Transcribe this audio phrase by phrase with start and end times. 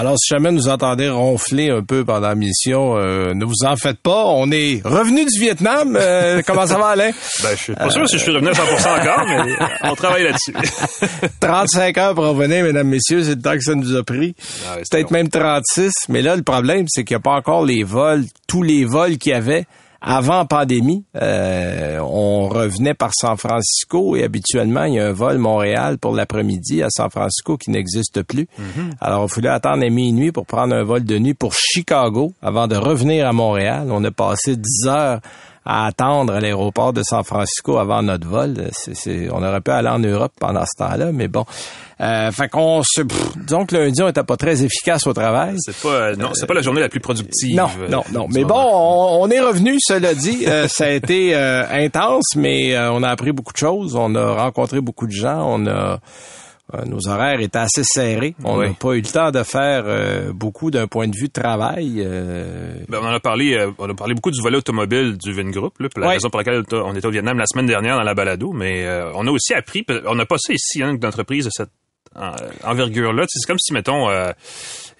[0.00, 3.76] Alors, si jamais vous entendez ronfler un peu pendant la mission, euh, ne vous en
[3.76, 4.24] faites pas.
[4.28, 5.94] On est revenu du Vietnam.
[5.94, 7.10] Euh, comment ça va, Alain?
[7.42, 10.24] Ben, je suis pas sûr si je suis revenu à 100% encore, mais on travaille
[10.24, 10.54] là-dessus.
[11.40, 13.24] 35 heures pour revenir, mesdames, messieurs.
[13.24, 14.34] C'est le temps que ça nous a pris.
[14.70, 15.92] Ah Peut-être même 36.
[16.08, 19.18] Mais là, le problème, c'est qu'il n'y a pas encore les vols, tous les vols
[19.18, 19.66] qu'il y avait
[20.00, 21.04] avant pandémie.
[21.20, 26.14] Euh, on revenait par San Francisco et habituellement, il y a un vol Montréal pour
[26.14, 28.44] l'après-midi à San Francisco qui n'existe plus.
[28.58, 28.92] Mm-hmm.
[29.00, 32.66] Alors, il fallait attendre à minuit pour prendre un vol de nuit pour Chicago avant
[32.66, 33.88] de revenir à Montréal.
[33.90, 35.20] On a passé 10 heures
[35.64, 38.54] à attendre à l'aéroport de San Francisco avant notre vol.
[39.32, 41.44] On aurait pu aller en Europe pendant ce temps-là, mais bon.
[42.00, 45.56] Euh, fait qu'on se, pff, disons que lundi, on était pas très efficace au travail.
[45.58, 47.54] C'est pas, euh, non, c'est pas la journée la plus productive.
[47.54, 48.26] Non, euh, non, non.
[48.30, 50.46] Mais bon, on est revenu, cela dit.
[50.46, 53.96] Euh, ça a été euh, intense, mais euh, on a appris beaucoup de choses.
[53.96, 55.44] On a rencontré beaucoup de gens.
[55.46, 56.00] On a
[56.74, 58.34] euh, nos horaires étaient assez serrés.
[58.44, 58.74] On n'a Oui.
[58.78, 62.02] pas eu le temps de faire euh, beaucoup d'un point de vue de travail.
[62.04, 65.78] euh, Ben, on en a parlé, on a parlé beaucoup du volet automobile du Vingroup,
[65.80, 68.14] là, pour la raison pour laquelle on était au Vietnam la semaine dernière dans la
[68.14, 71.70] balado, mais on a aussi appris, on n'a pas ça ici, hein, d'entreprise de cette
[72.16, 72.32] en-
[72.64, 73.24] envergure-là.
[73.28, 74.32] C'est comme si, mettons, euh,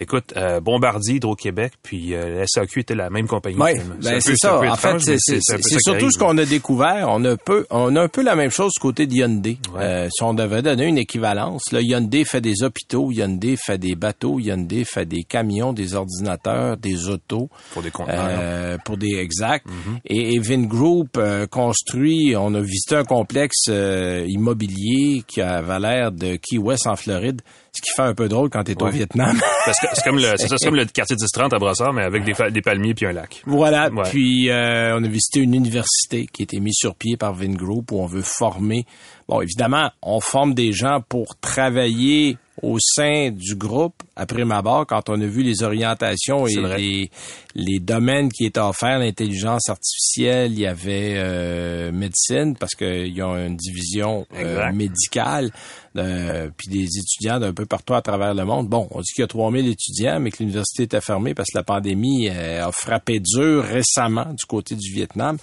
[0.00, 3.56] écoute, euh, Bombardier, Hydro-Québec, puis euh, la SAQ était la même compagnie.
[3.60, 4.58] Oui, ben c'est ça.
[4.58, 6.10] En fait, c'est surtout arrive.
[6.10, 7.06] ce qu'on a découvert.
[7.08, 9.58] On a, un peu, on a un peu la même chose du côté de Hyundai.
[9.74, 9.82] Ouais.
[9.82, 13.94] Euh, si on devait donner une équivalence, là, Hyundai fait des hôpitaux, Hyundai fait des
[13.94, 17.50] bateaux, Hyundai fait des camions, des ordinateurs, des autos.
[17.72, 18.26] Pour des conteneurs.
[18.28, 19.66] Euh, pour des exacts.
[19.66, 20.00] Mm-hmm.
[20.06, 26.12] Et, et Vingroup euh, construit, on a visité un complexe euh, immobilier qui avait l'air
[26.12, 27.42] de Key West en Floride,
[27.72, 28.92] ce qui fait un peu drôle quand tu es au Ouais.
[28.92, 29.38] Vietnam.
[29.64, 32.24] Parce que c'est comme le, c'est ça, comme le quartier 10-30 à Brossard, mais avec
[32.24, 33.42] des, des palmiers puis un lac.
[33.46, 33.90] Voilà.
[33.90, 34.02] Ouais.
[34.10, 37.92] Puis euh, on a visité une université qui a été mise sur pied par Vingroup
[37.92, 38.84] où on veut former.
[39.28, 44.86] Bon, évidemment, on forme des gens pour travailler au sein du groupe après ma barre
[44.86, 47.10] quand on a vu les orientations et les,
[47.54, 53.36] les domaines qui étaient offerts, l'intelligence artificielle, il y avait euh, médecine parce qu'ils ont
[53.36, 55.50] une division euh, médicale,
[55.96, 58.68] euh, puis des étudiants d'un peu partout à travers le monde.
[58.68, 61.58] Bon, on dit qu'il y a 3000 étudiants, mais que l'université était fermée parce que
[61.58, 65.38] la pandémie euh, a frappé dur récemment du côté du Vietnam.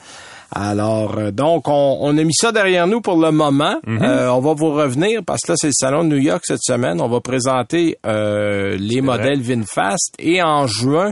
[0.51, 3.75] Alors, euh, donc, on, on a mis ça derrière nous pour le moment.
[3.87, 6.63] Euh, on va vous revenir parce que là, c'est le Salon de New York cette
[6.63, 7.01] semaine.
[7.01, 11.11] On va présenter euh, les modèles VinFast et en juin,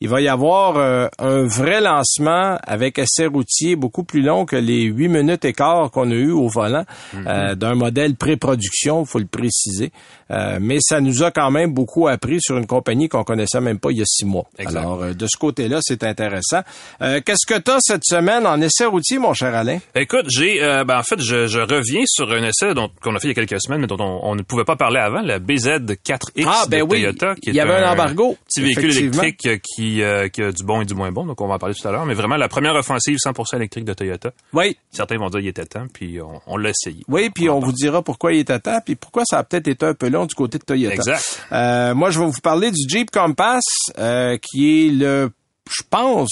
[0.00, 4.56] il va y avoir euh, un vrai lancement avec essai routier beaucoup plus long que
[4.56, 9.06] les 8 minutes et quart qu'on a eu au volant euh, d'un modèle pré-production, il
[9.06, 9.92] faut le préciser.
[10.30, 13.78] Euh, mais ça nous a quand même beaucoup appris sur une compagnie qu'on connaissait même
[13.78, 14.46] pas il y a six mois.
[14.58, 14.80] Exact.
[14.80, 16.60] Alors, euh, de ce côté-là, c'est intéressant.
[17.02, 19.78] Euh, Qu'est-ce que tu as cette semaine en essai routier, mon cher Alain?
[19.94, 22.72] Écoute, j'ai, euh, ben, en fait, je, je reviens sur un essai
[23.02, 24.76] qu'on a fait il y a quelques semaines, mais dont on, on ne pouvait pas
[24.76, 27.34] parler avant, la BZ4X Ah, ben de oui, Toyota.
[27.36, 30.50] Qui il y est avait un embargo, Petit véhicule électrique euh, qui, euh, qui a
[30.52, 32.06] du bon et du moins bon, donc on va en parler tout à l'heure.
[32.06, 34.32] Mais vraiment, la première offensive 100% électrique de Toyota.
[34.52, 34.76] Oui.
[34.90, 37.02] Certains vont dire qu'il était temps, puis on, on l'a essayé.
[37.08, 39.68] Oui, puis on vous dira pourquoi il est à temps, puis pourquoi ça a peut-être
[39.68, 40.94] été un peu long du côté de Toyota.
[40.94, 41.40] Exact.
[41.52, 43.64] Euh, moi, je vais vous parler du Jeep Compass,
[43.98, 45.30] euh, qui est le,
[45.68, 46.30] je pense,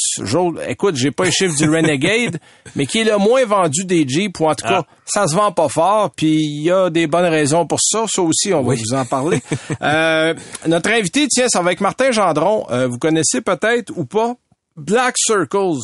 [0.69, 2.39] écoute, j'ai pas le chiffre du Renegade,
[2.77, 4.95] mais qui est le moins vendu des Jeeps, ou en tout cas, Ah.
[5.05, 8.05] ça se vend pas fort, puis il y a des bonnes raisons pour ça.
[8.09, 9.43] Ça aussi, on va vous en parler.
[9.83, 10.35] Euh,
[10.67, 12.65] notre invité, tiens, ça va avec Martin Gendron.
[12.71, 14.35] Euh, vous connaissez peut-être ou pas
[14.77, 15.79] Black Circles.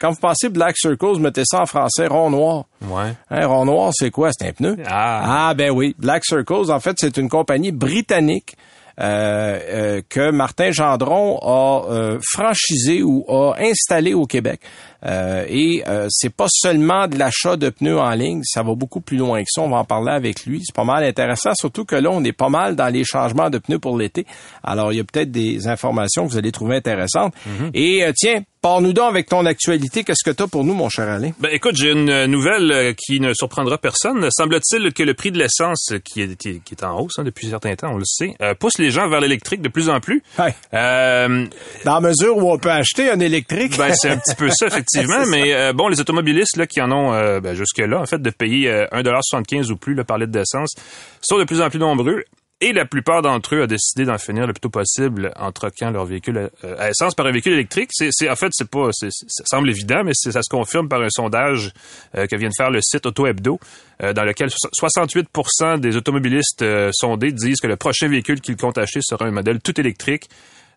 [0.00, 2.64] Quand vous pensez Black Circles, mettez ça en français, rond noir.
[2.82, 3.14] Ouais.
[3.30, 4.30] Hein, rond noir, c'est quoi?
[4.32, 4.76] C'est un pneu?
[4.86, 5.48] Ah.
[5.48, 5.96] Ah, ben oui.
[5.98, 8.56] Black Circles, en fait, c'est une compagnie britannique
[9.00, 14.60] euh, euh, que Martin Gendron a euh, franchisé ou a installé au Québec.
[15.06, 19.00] Euh, et euh, c'est pas seulement de l'achat de pneus en ligne, ça va beaucoup
[19.00, 19.62] plus loin que ça.
[19.62, 20.62] On va en parler avec lui.
[20.64, 23.58] C'est pas mal intéressant, surtout que là, on est pas mal dans les changements de
[23.58, 24.26] pneus pour l'été.
[24.62, 27.34] Alors, il y a peut-être des informations que vous allez trouver intéressantes.
[27.74, 30.02] Et euh, tiens, Pars-nous donc avec ton actualité.
[30.02, 31.30] Qu'est-ce que tu as pour nous, mon cher Alain?
[31.38, 34.28] Ben, écoute, j'ai une nouvelle euh, qui ne surprendra personne.
[34.32, 37.50] Semble-t-il que le prix de l'essence, qui est, qui est en hausse hein, depuis un
[37.50, 40.24] certain temps, on le sait, euh, pousse les gens vers l'électrique de plus en plus.
[40.40, 40.52] Ouais.
[40.74, 41.46] Euh,
[41.84, 43.76] Dans la mesure où on peut acheter un électrique.
[43.78, 44.87] ben, c'est un petit peu ça, effectivement.
[45.30, 48.30] mais euh, bon, les automobilistes là, qui en ont euh, ben, jusque-là, en fait, de
[48.30, 50.74] payer euh, 1,75 ou plus là, par litre d'essence,
[51.22, 52.22] sont de plus en plus nombreux.
[52.60, 55.92] Et la plupart d'entre eux ont décidé d'en finir le plus tôt possible en troquant
[55.92, 57.90] leur véhicule à, à essence par un véhicule électrique.
[57.92, 61.00] C'est, c'est- en fait, c'est pas, c'est- ça semble évident, mais ça se confirme par
[61.00, 61.72] un sondage
[62.16, 63.60] euh, que vient de faire le site Auto Hebdo,
[64.02, 68.56] euh, dans lequel so- 68% des automobilistes euh, sondés disent que le prochain véhicule qu'ils
[68.56, 70.28] comptent acheter sera un modèle tout électrique.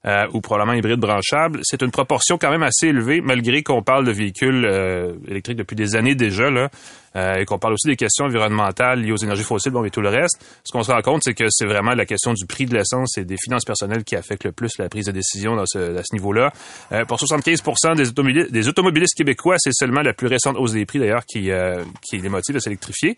[0.06, 1.60] Euh, ou probablement hybride branchable.
[1.64, 5.76] C'est une proportion quand même assez élevée, malgré qu'on parle de véhicules euh, électriques depuis
[5.76, 6.70] des années déjà, là,
[7.16, 10.02] euh, et qu'on parle aussi des questions environnementales liées aux énergies fossiles, bon, et tout
[10.02, 10.44] le reste.
[10.64, 13.18] Ce qu'on se rend compte, c'est que c'est vraiment la question du prix de l'essence
[13.18, 16.04] et des finances personnelles qui affecte le plus la prise de décision dans ce, à
[16.04, 16.52] ce niveau-là.
[16.92, 17.62] Euh, pour 75
[17.96, 21.52] des automobilistes, des automobilistes québécois, c'est seulement la plus récente hausse des prix, d'ailleurs, qui,
[21.52, 23.16] euh, qui les motive à s'électrifier.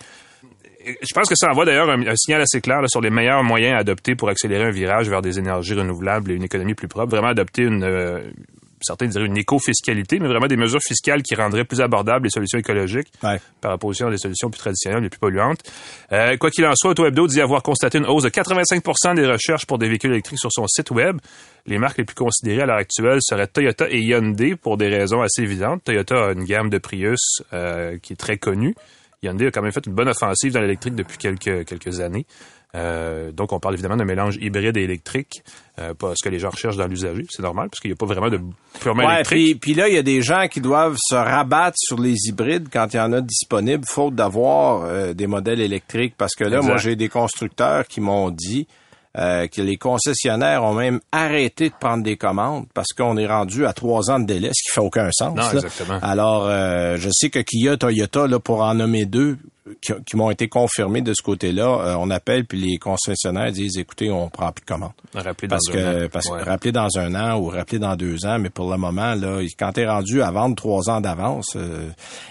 [0.86, 3.44] Je pense que ça envoie d'ailleurs un, un signal assez clair là, sur les meilleurs
[3.44, 6.88] moyens à adopter pour accélérer un virage vers des énergies renouvelables et une économie plus
[6.88, 7.12] propre.
[7.12, 8.22] Vraiment adopter une, euh,
[8.82, 12.60] certains diraient une éco-fiscalité, mais vraiment des mesures fiscales qui rendraient plus abordables les solutions
[12.60, 13.40] écologiques Ouais.
[13.62, 15.62] par opposition à des solutions plus traditionnelles et plus polluantes.
[16.12, 19.26] Euh, quoi qu'il en soit, Auto Hebdo dit avoir constaté une hausse de 85 des
[19.26, 21.18] recherches pour des véhicules électriques sur son site web.
[21.66, 25.22] Les marques les plus considérées à l'heure actuelle seraient Toyota et Hyundai pour des raisons
[25.22, 25.82] assez évidentes.
[25.86, 28.76] Toyota a une gamme de Prius euh, qui est très connue.
[29.24, 32.26] Hyundai a quand même fait une bonne offensive dans l'électrique depuis quelques, quelques années.
[32.76, 35.44] Euh, donc, on parle évidemment d'un mélange hybride et électrique,
[35.80, 37.24] euh, pas ce que les gens recherchent dans l'usager.
[37.30, 38.40] C'est normal, parce qu'il n'y a pas vraiment de
[38.82, 39.46] purement Ouais, électrique.
[39.46, 42.70] puis, puis là, il y a des gens qui doivent se rabattre sur les hybrides
[42.74, 46.16] quand il y en a disponibles, faute d'avoir euh, des modèles électriques.
[46.18, 46.68] Parce que là, Exact.
[46.68, 48.68] moi, j'ai des constructeurs qui m'ont dit
[49.18, 53.66] euh, que les concessionnaires ont même arrêté de prendre des commandes parce qu'on est rendu
[53.66, 55.36] à trois ans de délai, ce qui fait aucun sens.
[55.36, 56.00] Non, exactement.
[56.02, 59.38] Alors, euh, je sais que Kia, Toyota, là, pour en nommer deux,
[59.82, 63.78] qui, qui m'ont été confirmés de ce côté-là, euh, on appelle puis les concessionnaires disent,
[63.78, 64.92] écoutez, on prend plus de commandes.
[65.14, 66.10] Rappelez dans Parce un que, an.
[66.12, 66.40] parce Ouais.
[66.44, 69.40] que rappeler dans un an ou rappeler dans deux ans, mais pour le moment, là,
[69.58, 71.88] quand t'es rendu à vendre trois ans d'avance, euh,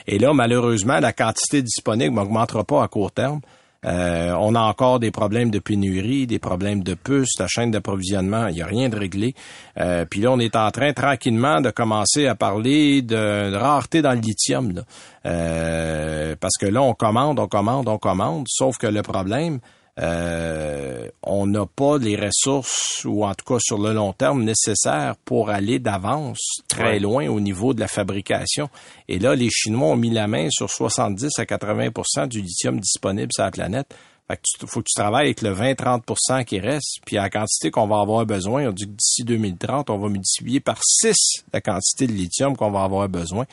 [0.06, 3.40] et là, malheureusement, la quantité disponible n'augmentera pas à court terme.
[3.84, 8.46] Euh, on a encore des problèmes de pénurie, des problèmes de puces, la chaîne d'approvisionnement,
[8.46, 9.34] il n'y a rien de réglé.
[9.80, 14.02] Euh, Puis là, on est en train tranquillement de commencer à parler de, de rareté
[14.02, 14.82] dans le lithium.
[15.26, 19.58] Euh, parce que là, on commande, on commande, on commande, sauf que le problème,
[20.00, 25.16] euh, on n'a pas les ressources, ou en tout cas sur le long terme, nécessaires
[25.24, 26.98] pour aller d'avance très Ouais.
[26.98, 28.68] loin au niveau de la fabrication.
[29.08, 33.30] Et là, les Chinois ont mis la main sur 70 à 80% du lithium disponible
[33.34, 33.94] sur la planète.
[34.28, 37.30] Fait que tu, faut que tu travailles avec le 20-30% qui reste, puis à la
[37.30, 41.14] quantité qu'on va avoir besoin, on dit que d'ici 2030, on va multiplier par 6
[41.52, 43.44] la quantité de lithium qu'on va avoir besoin.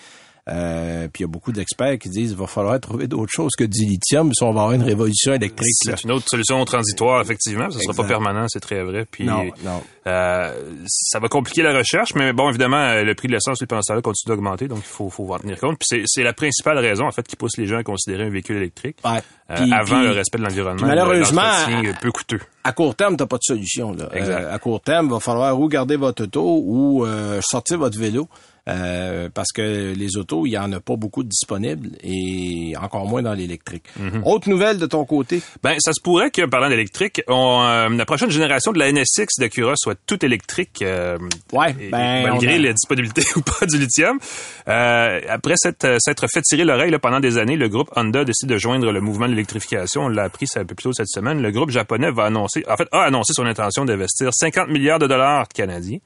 [0.47, 3.51] Euh, puis il y a beaucoup d'experts qui disent qu'il va falloir trouver d'autres choses
[3.57, 5.73] que du lithium si on va avoir une révolution électrique.
[5.83, 7.69] C'est une autre solution transitoire, effectivement.
[7.69, 9.05] Ça ne sera pas permanent, c'est très vrai.
[9.09, 9.81] Puis, Non, non.
[10.07, 10.53] euh,
[10.87, 13.89] ça va compliquer la recherche, mais bon, évidemment, euh, le prix de l'essence, pendant ce
[13.89, 15.77] temps-là, continue d'augmenter, donc il faut, faut en tenir compte.
[15.79, 18.57] Puis c'est- la principale raison, en fait, qui pousse les gens à considérer un véhicule
[18.57, 19.19] électrique Ouais.
[19.51, 20.87] euh, Puis- avant puis- le respect de l'environnement.
[20.87, 22.39] malheureusement, l'entretien peu coûteux.
[22.63, 23.93] à court terme, t'as pas de solution.
[23.93, 24.09] Là.
[24.13, 24.47] Exact.
[24.51, 27.05] À court terme, il va falloir ou garder votre auto ou
[27.41, 28.27] sortir votre vélo.
[28.69, 33.05] Euh, parce que les autos, il y en a pas beaucoup de disponibles et encore
[33.07, 33.83] moins dans l'électrique.
[33.99, 34.21] Mhm.
[34.25, 35.41] Autre nouvelle de ton côté?
[35.63, 39.39] Ben, ça se pourrait que, parlant d'électrique, on, euh, la prochaine génération de la NSX
[39.39, 41.17] d'Acura soit toute électrique, euh,
[41.51, 44.19] Ouais, et- ben, malgré a- la disponibilité ou pas du lithium.
[44.67, 48.23] Euh, après s'être euh, s'être fait tirer l'oreille là, pendant des années, le groupe Honda
[48.23, 50.03] décide de joindre le mouvement de l'électrification.
[50.03, 51.41] On l'a appris un peu plus tôt cette semaine.
[51.41, 55.07] Le groupe japonais va annoncer, en fait, a annoncé son intention d'investir 50 milliards de
[55.07, 55.97] dollars canadiens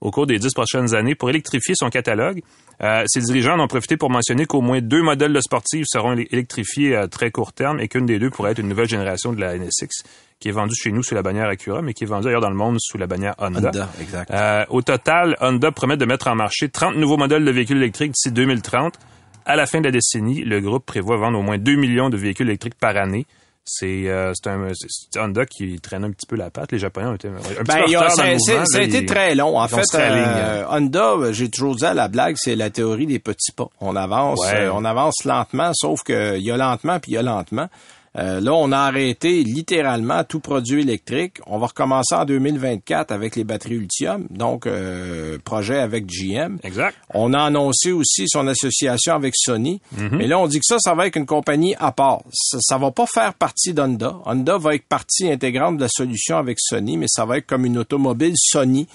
[0.00, 2.42] au cours des dix prochaines années pour électrifier son catalogue.
[2.82, 6.14] Euh, ses dirigeants en ont profité pour mentionner qu'au moins deux modèles de sportifs seront
[6.16, 9.32] éle- électrifiés à très court terme et qu'une des deux pourrait être une nouvelle génération
[9.32, 10.02] de la NSX
[10.40, 12.50] qui est vendue chez nous sous la bannière Acura, mais qui est vendue ailleurs dans
[12.50, 13.68] le monde sous la bannière Honda.
[13.68, 14.30] Honda, exact.
[14.30, 18.12] Euh, au total, Honda promet de mettre en marché 30 nouveaux modèles de véhicules électriques
[18.12, 18.94] d'ici 2030.
[19.46, 22.16] À la fin de la décennie, le groupe prévoit vendre au moins 2 millions de
[22.16, 23.26] véhicules électriques par année.
[23.66, 24.48] C'est euh, c'est
[25.18, 26.72] un Honda qui traîne un petit peu la patte.
[26.72, 28.66] Les Japonais ont été un petit Ben, peu en il y a- ça, le mouvement.
[28.66, 29.58] ça a été très long.
[29.58, 33.18] En fait, euh, Honda, euh, j'ai toujours dit à la blague, c'est la théorie des
[33.18, 33.68] petits pas.
[33.80, 34.64] On avance, Ouais.
[34.64, 37.68] euh, on avance lentement, sauf que il y a lentement puis il y a lentement.
[38.16, 41.38] Euh, là, on a arrêté littéralement tout produit électrique.
[41.46, 46.58] On va recommencer en 2024 avec les batteries Ultium, donc euh, projet avec GM.
[46.62, 46.96] Exact.
[47.12, 49.80] On a annoncé aussi son association avec Sony.
[50.12, 52.20] Mais là, on dit que ça, ça va être une compagnie à part.
[52.32, 54.16] Ça, ça va pas faire partie d'Honda.
[54.26, 57.64] Honda va être partie intégrante de la solution avec Sony, mais ça va être comme
[57.66, 58.86] une automobile Sony.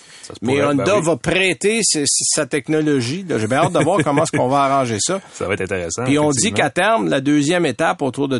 [0.41, 3.25] Mais Honda ben va prêter ses- sa technologie.
[3.27, 5.19] J'ai bien hâte de voir comment est-ce qu'on va arranger ça.
[5.33, 6.03] Ça va être intéressant.
[6.05, 8.37] Puis on dit qu'à terme, la deuxième étape autour de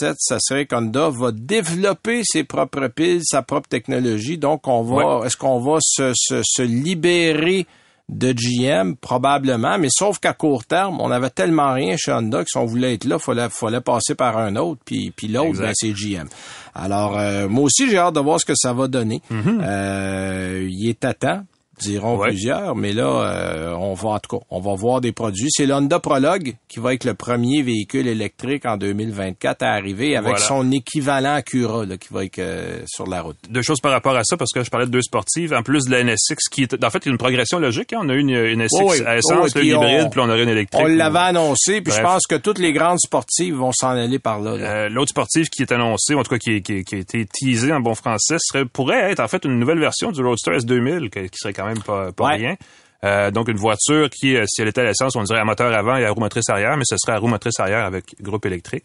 [0.00, 4.38] 2027, ça serait qu'Honda va développer ses propres piles, sa propre technologie.
[4.38, 7.66] Donc, on va, est-ce qu'on va se, se, se libérer
[8.08, 8.94] de GM?
[8.96, 9.78] Probablement.
[9.78, 12.94] Mais sauf qu'à court terme, on avait tellement rien chez Honda que si on voulait
[12.94, 14.80] être là, fallait, fallait passer par un autre.
[14.84, 16.28] Puis, puis l'autre, ben, c'est GM.
[16.74, 19.20] Alors, euh, moi aussi, j'ai hâte de voir ce que ça va donner.
[19.30, 21.44] Euh, il est à temps
[21.82, 22.16] diront.
[22.18, 22.28] Ouais.
[22.28, 25.48] plusieurs, mais là, euh, on va en tout cas, on va voir des produits.
[25.50, 30.30] C'est l'Honda Prologue qui va être le premier véhicule électrique en 2024 à arriver avec
[30.32, 30.44] Voilà.
[30.44, 33.36] son équivalent Acura là, qui va être euh, sur la route.
[33.50, 35.84] deux choses par rapport à ça, parce que je parlais de deux sportives, en plus
[35.86, 37.92] de la NSX, qui est, en fait, une progression logique.
[37.92, 38.00] hein.
[38.02, 39.06] On a eu une, une NSX Oui, oui.
[39.06, 40.82] à Oui, essence, oui, là, puis hybride, on- puis on aurait une électrique.
[40.84, 44.40] On l'avait annoncé, puis je pense que toutes les grandes sportives vont s'en aller par
[44.40, 44.56] là.
[44.56, 44.64] là.
[44.84, 46.54] Euh, L'autre sportive qui est annoncée, en tout cas qui, a
[46.96, 50.52] été teasée en bon français, serait, pourrait être en fait une nouvelle version du Roadster
[50.58, 52.36] S2000, que- qui serait quand même pas, pas Ouais.
[52.36, 52.56] rien.
[53.04, 55.72] Euh, donc une voiture qui, euh, si elle était à l'essence, on dirait à moteur
[55.72, 58.46] avant et à roue motrice arrière, mais ce serait à roue motrice arrière avec groupe
[58.46, 58.84] électrique.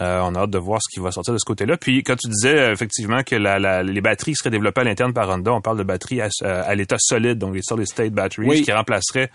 [0.00, 1.76] Euh, on a hâte de voir ce qui va sortir de ce côté-là.
[1.76, 5.30] Puis quand tu disais effectivement que la, la- les batteries seraient développées à l'interne par
[5.30, 8.62] Honda, on parle de batteries à, à l'état solide, donc les solid state batteries, Oui.
[8.62, 9.30] qui remplaceraient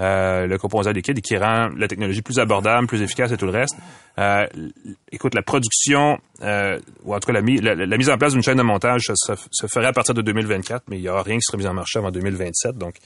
[0.00, 3.46] euh, le composant liquide et qui rend la technologie plus abordable, plus efficace et tout
[3.46, 3.76] le reste.
[4.18, 4.46] Euh,
[5.12, 8.32] écoute, la production, euh, ou en tout cas la, mi- la, la mise en place
[8.32, 11.22] d'une chaîne de montage se, se- ferait à partir de 2024, mais il n'y aura
[11.22, 12.76] rien qui sera mis en marché avant 2027.
[12.76, 12.96] Donc,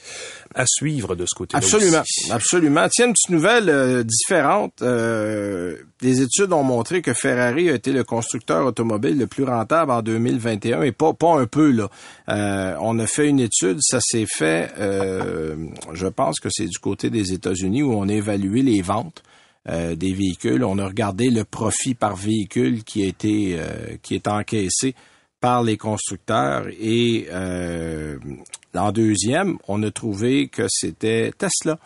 [0.55, 1.59] à suivre de ce côté-là.
[1.59, 2.31] Absolument, aussi.
[2.31, 2.87] absolument.
[2.91, 4.81] Tiens, une petite nouvelle différente.
[4.81, 10.01] Des études ont montré que Ferrari a été le constructeur automobile le plus rentable en
[10.01, 11.89] 2021 et pas pas un peu là.
[12.81, 17.33] On a fait une étude, ça s'est fait, je pense que c'est du côté des
[17.33, 19.23] États-Unis où on a évalué les ventes.
[19.67, 24.27] euh, des véhicules, on a regardé le profit par véhicule qui a euh, qui est
[24.27, 24.93] encaissé
[25.41, 28.19] par les constructeurs et euh,
[28.75, 31.79] en deuxième, on a trouvé que c'était Tesla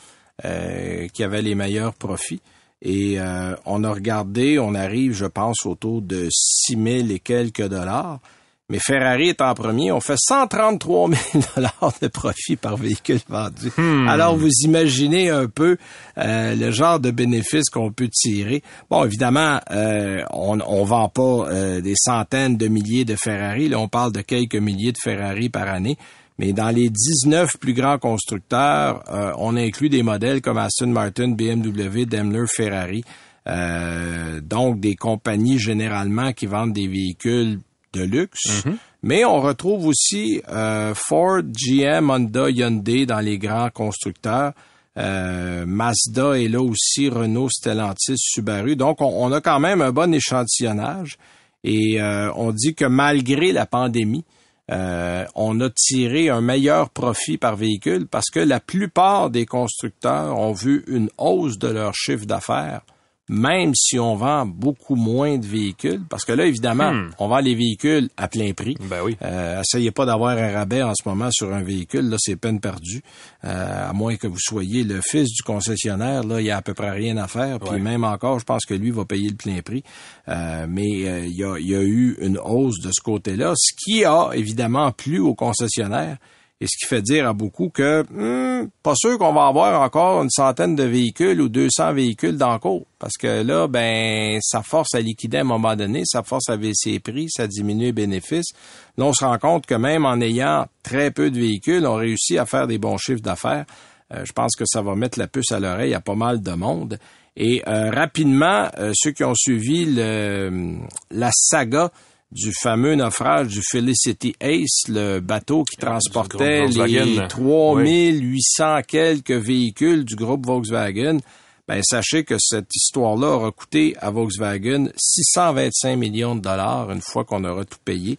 [1.13, 2.41] qui avait les meilleurs profits.
[2.81, 3.17] Et
[3.65, 8.21] on a regardé, on arrive, je pense, autour de 6 000 et quelques dollars.
[8.69, 9.91] Mais Ferrari est en premier.
[9.91, 13.71] On fait 133 000 dollars de profit par véhicule vendu.
[14.07, 15.77] Alors, vous imaginez un peu
[16.17, 18.61] euh, le genre de bénéfices qu'on peut tirer.
[18.89, 23.69] Bon, évidemment, euh, on on vend pas euh, des centaines de milliers de Ferrari.
[23.69, 25.97] Là, on parle de quelques milliers de Ferrari par année.
[26.39, 31.29] Mais dans les 19 plus grands constructeurs, euh, on inclut des modèles comme Aston Martin,
[31.29, 33.03] BMW, Daimler, Ferrari.
[33.47, 37.59] Euh, donc des compagnies généralement qui vendent des véhicules
[37.93, 38.63] de luxe.
[39.01, 44.53] Mais on retrouve aussi euh, Ford, GM, Honda, Hyundai dans les grands constructeurs.
[44.97, 48.75] Euh, Mazda est là aussi, Renault, Stellantis, Subaru.
[48.75, 51.17] Donc, on, on a quand même un bon échantillonnage.
[51.63, 54.25] Et euh, on dit que malgré la pandémie,
[54.71, 60.37] euh, on a tiré un meilleur profit par véhicule parce que la plupart des constructeurs
[60.37, 62.81] ont vu une hausse de leur chiffre d'affaires,
[63.29, 66.01] même si on vend beaucoup moins de véhicules.
[66.09, 67.11] Parce que là, évidemment, Hmm.
[67.19, 68.75] on vend les véhicules à plein prix.
[68.89, 69.15] Ben oui.
[69.21, 72.59] Euh, essayez pas d'avoir un rabais en ce moment sur un véhicule, là, c'est peine
[72.59, 73.01] perdue.
[73.45, 76.61] Euh, à moins que vous soyez le fils du concessionnaire, là, il y a à
[76.61, 77.59] peu près rien à faire.
[77.59, 77.79] Puis Ouais.
[77.79, 79.83] même encore, je pense que lui va payer le plein prix.
[80.27, 83.53] Euh, mais euh, il y, a, il y a eu une hausse de ce côté-là,
[83.55, 86.17] ce qui a évidemment plu aux concessionnaires.
[86.61, 90.21] Et ce qui fait dire à beaucoup que hmm, pas sûr qu'on va avoir encore
[90.21, 92.59] une centaine de véhicules ou 200 véhicules dans.
[92.99, 96.57] Parce que là, ben, ça force à liquider à un moment donné, ça force à
[96.57, 98.49] baisser les prix, ça diminue les bénéfices.
[98.97, 102.37] Là, on se rend compte que même en ayant très peu de véhicules, on réussit
[102.37, 103.65] à faire des bons chiffres d'affaires.
[104.13, 106.51] Euh, je pense que ça va mettre la puce à l'oreille à pas mal de
[106.51, 106.99] monde.
[107.37, 111.91] Et euh, rapidement, euh, ceux qui ont suivi la saga
[112.31, 117.05] du fameux naufrage du Felicity Ace, le bateau qui transportait groupe Volkswagen.
[117.05, 121.19] les 3800 quelques véhicules du groupe Volkswagen.
[121.67, 127.25] Ben, sachez que cette histoire-là aura coûté à Volkswagen 625 millions de dollars une fois
[127.25, 128.17] qu'on aura tout payé.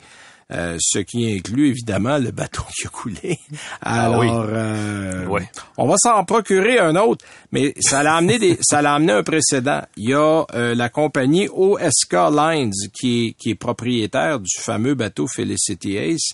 [0.53, 3.39] Euh, ce qui inclut évidemment le bateau qui a coulé.
[3.83, 4.29] Alors, oui.
[4.31, 5.49] euh, Ouais.
[5.77, 9.23] on va s'en procurer un autre, mais ça l'a amené des, ça l'a amené un
[9.23, 9.83] précédent.
[9.97, 14.95] Il y a euh, la compagnie OSK Lines qui est, qui est propriétaire du fameux
[14.95, 16.31] bateau Felicity Ace,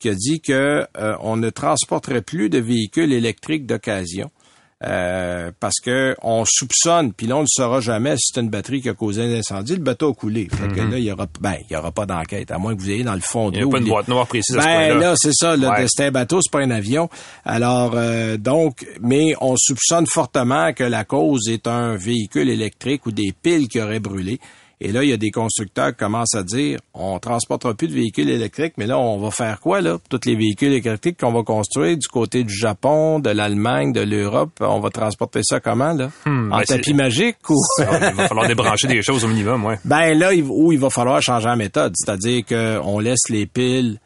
[0.00, 4.30] qui a dit que euh, on ne transporterait plus de véhicules électriques d'occasion.
[4.86, 8.80] Euh, parce que on soupçonne, puis là on ne saura jamais si c'est une batterie
[8.80, 9.74] qui a causé un incendie.
[9.76, 10.48] Le bateau a coulé.
[10.50, 10.90] Fait que Mhm.
[10.92, 13.04] là il y aura, ben il y aura pas d'enquête à moins que vous ayez
[13.04, 14.98] dans le fond de Il n'y a pas une boîte noire précise à ce ben
[14.98, 15.54] là, c'est ça.
[15.54, 15.84] Là, Ouais.
[15.86, 17.10] C'est un bateau, c'est pas un avion.
[17.44, 23.12] Alors euh, donc, mais on soupçonne fortement que la cause est un véhicule électrique ou
[23.12, 24.40] des piles qui auraient brûlé.
[24.82, 27.92] Et là, il y a des constructeurs qui commencent à dire, on transportera plus de
[27.92, 29.98] véhicules électriques, mais là, on va faire quoi, là?
[30.08, 34.52] Tous les véhicules électriques qu'on va construire du côté du Japon, de l'Allemagne, de l'Europe,
[34.60, 36.10] on va transporter ça comment, là?
[36.24, 37.56] Hmm, en ben, tapis magique ou?
[37.78, 39.78] il va falloir débrancher des choses au minimum, ouais.
[39.84, 43.98] Ben là, où il va falloir changer la méthode, c'est-à-dire qu'on laisse les piles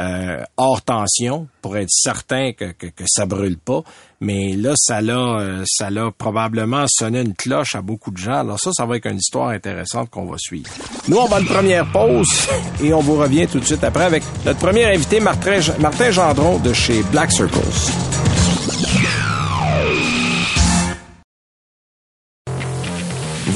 [0.00, 3.82] euh, hors tension pour être certain que, que, que ça brûle pas.
[4.20, 8.38] Mais là, ça l'a, euh, ça l'a probablement sonné une cloche à beaucoup de gens.
[8.40, 10.70] Alors ça, ça va être une histoire intéressante qu'on va suivre.
[11.08, 12.28] Nous, on va une première pause
[12.82, 16.58] et on vous revient tout de suite après avec notre premier invité, Martin, Martin Gendron
[16.58, 18.27] de chez Black Circles.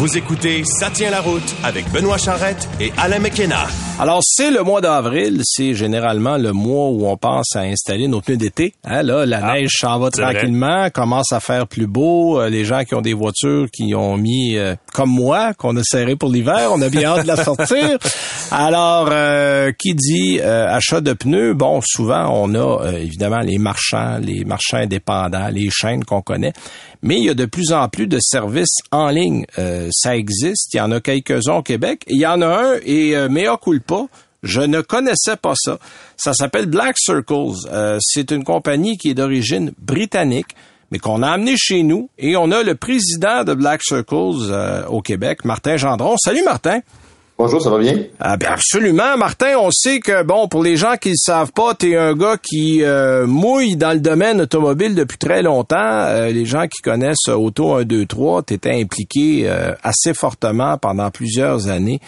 [0.03, 3.69] Vous écoutez Ça tient la route avec Benoît Charrette et Alain McKenna.
[4.01, 8.21] Alors, c'est le mois d'avril, c'est généralement le mois où on pense à installer nos
[8.21, 8.75] pneus d'été.
[8.83, 10.33] Hein, là, la Ah, neige s'en va vrai.
[10.33, 12.41] tranquillement, commence à faire plus beau.
[12.41, 15.85] Euh, les gens qui ont des voitures qui ont mis, euh, comme moi, qu'on a
[15.85, 17.97] serré pour l'hiver, on a bien hâte de la sortir.
[18.51, 23.59] Alors, euh, qui dit euh, achat de pneus, bon, souvent, on a euh, évidemment les
[23.59, 26.53] marchands, les marchands indépendants, les chaînes qu'on connaît.
[27.03, 29.45] Mais il y a de plus en plus de services en ligne.
[29.59, 30.73] Euh, ça existe.
[30.75, 32.05] Il y en a quelques-uns au Québec.
[32.07, 34.07] Il y en a un, et euh, mea culpa,
[34.43, 35.79] je ne connaissais pas ça.
[36.17, 37.69] Ça s'appelle Black Circles.
[37.73, 40.55] Euh, c'est une compagnie qui est d'origine britannique,
[40.91, 42.11] mais qu'on a amené chez nous.
[42.19, 46.17] Et on a le président de Black Circles euh, au Québec, Martin Gendron.
[46.19, 46.81] Salut Martin.
[47.45, 48.05] Bonjour, ça va bien?
[48.21, 49.57] Ah ben absolument, Martin.
[49.59, 52.85] On sait que bon, pour les gens qui ne savent pas, t'es un gars qui
[52.85, 55.77] euh, mouille dans le domaine automobile depuis très longtemps.
[55.77, 61.11] Euh, les gens qui connaissent Auto 1, 2, 3, t'étais impliqué euh, assez fortement pendant
[61.11, 62.01] plusieurs années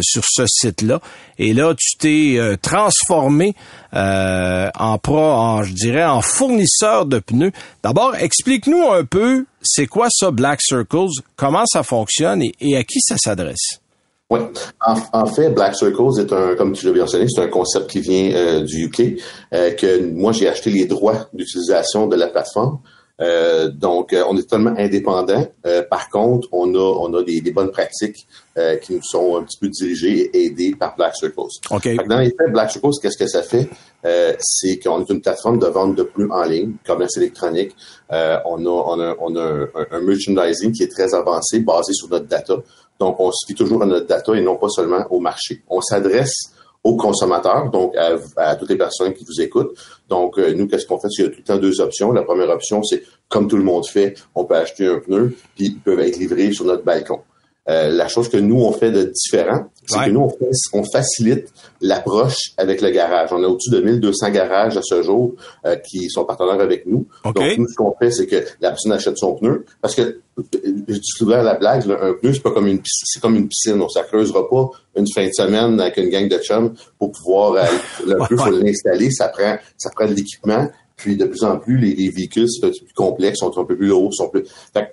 [0.00, 1.00] sur ce site-là.
[1.38, 3.54] Et là, tu t'es transformé
[3.92, 7.52] en pro, en, je dirais, en fournisseur de pneus.
[7.82, 13.00] D'abord, explique-nous un peu, c'est quoi ça Black Circles, comment ça fonctionne et à qui
[13.00, 13.79] ça s'adresse?
[14.30, 14.40] Oui.
[14.86, 18.00] En, en fait, Black Circles est un, comme tu l'as mentionné, c'est un concept qui
[18.00, 19.20] vient euh, du UK,
[19.52, 22.78] euh, que moi j'ai acheté les droits d'utilisation de la plateforme.
[23.20, 25.46] Euh, donc, euh, on est totalement indépendant.
[25.66, 29.36] Euh, par contre, on a, on a des, des bonnes pratiques euh, qui nous sont
[29.36, 31.38] un petit peu dirigées et aidées par Black Circles.
[31.70, 31.82] OK.
[31.82, 33.68] Fait que dans les faits, Black Circles, qu'est-ce que ça fait?
[34.06, 37.76] Euh, c'est qu'on est une plateforme de vente de pneus en ligne, commerce électronique.
[38.10, 41.92] Euh, on a, on a, on a un, un merchandising qui est très avancé, basé
[41.92, 42.54] sur notre data.
[43.00, 45.62] Donc, on se fie toujours à notre data et non pas seulement au marché.
[45.68, 46.52] On s'adresse
[46.84, 47.94] aux consommateurs, donc
[48.36, 49.76] à, toutes les personnes qui vous écoutent.
[50.08, 51.08] Donc, euh, nous, qu'est-ce qu'on fait?
[51.18, 52.12] Il y a tout le temps deux options.
[52.12, 55.66] La première option, c'est comme tout le monde fait, on peut acheter un pneu, puis
[55.66, 57.20] ils peuvent être livrés sur notre balcon.
[57.70, 60.06] Euh, la chose que nous, on fait de différent, c'est Ouais.
[60.06, 61.46] que nous, on, fait- on facilite
[61.80, 63.30] l'approche avec le garage.
[63.32, 65.34] On a au-dessus de 1200 garages à ce jour
[65.66, 67.06] euh, qui sont partenaires avec nous.
[67.24, 69.64] Donc, nous, ce qu'on fait, c'est que la personne achète son pneu.
[69.80, 70.18] Parce que, euh,
[70.88, 73.20] je dis souvent à la blague, là, un pneu, c'est pas comme une piscine, c'est
[73.22, 73.80] comme une piscine.
[73.80, 77.52] On ne creusera pas une fin de semaine avec une gang de chums pour pouvoir,
[77.54, 77.64] euh,
[78.06, 79.10] le pneu, faut l'installer.
[79.10, 80.68] Ça prend, ça prend de l'équipement.
[80.96, 83.64] Puis, de plus en plus, les, les véhicules, c'est un peu plus complexe, sont un
[83.64, 84.42] peu plus lourds, sont plus,
[84.74, 84.88] fait que,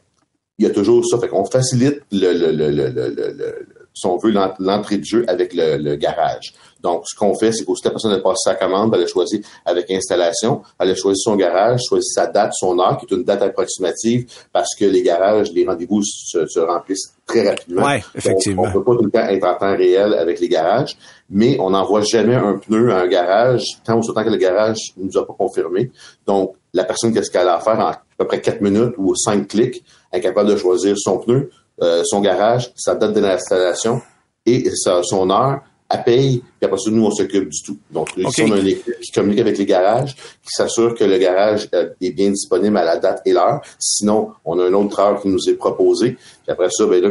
[0.60, 1.18] il y a toujours ça.
[1.20, 4.98] Fait qu'on facilite le, le, le, le, le, le- le- si on veut, l'en- l'entrée
[5.00, 6.54] de jeu avec le, le garage.
[6.84, 9.42] Donc, ce qu'on fait, c'est qu'aussi la personne a passé sa commande, elle a choisi
[9.66, 13.24] avec installation, elle a choisi son garage, choisi sa date, son heure, qui est une
[13.24, 17.84] date approximative, parce que les garages, les rendez-vous se, se remplissent très rapidement.
[17.84, 18.64] Ouais, Donc, effectivement.
[18.68, 20.96] on peut pas tout le temps être en temps réel avec les garages,
[21.32, 24.78] mais on n'envoie jamais un pneu à un garage tant ou autant que le garage
[24.98, 25.90] ne nous a pas confirmé.
[26.28, 29.16] Donc, la personne, qu'est-ce qu'elle a à faire en à peu près quatre minutes ou
[29.16, 31.50] cinq clics, est capable de choisir son pneu,
[31.82, 34.02] euh, son garage, sa date d'installation
[34.46, 37.78] et sa- son heure, elle paye, puis après ça, nous, on s'occupe du tout.
[37.92, 38.50] Donc, ici, OK.
[38.50, 41.92] on a une équipe qui communique avec les garages, qui s'assure que le garage euh,
[42.02, 43.62] est bien disponible à la date et l'heure.
[43.80, 46.12] Sinon, on a un autre heure qui nous est proposé.
[46.44, 47.10] Puis après ça, ben là,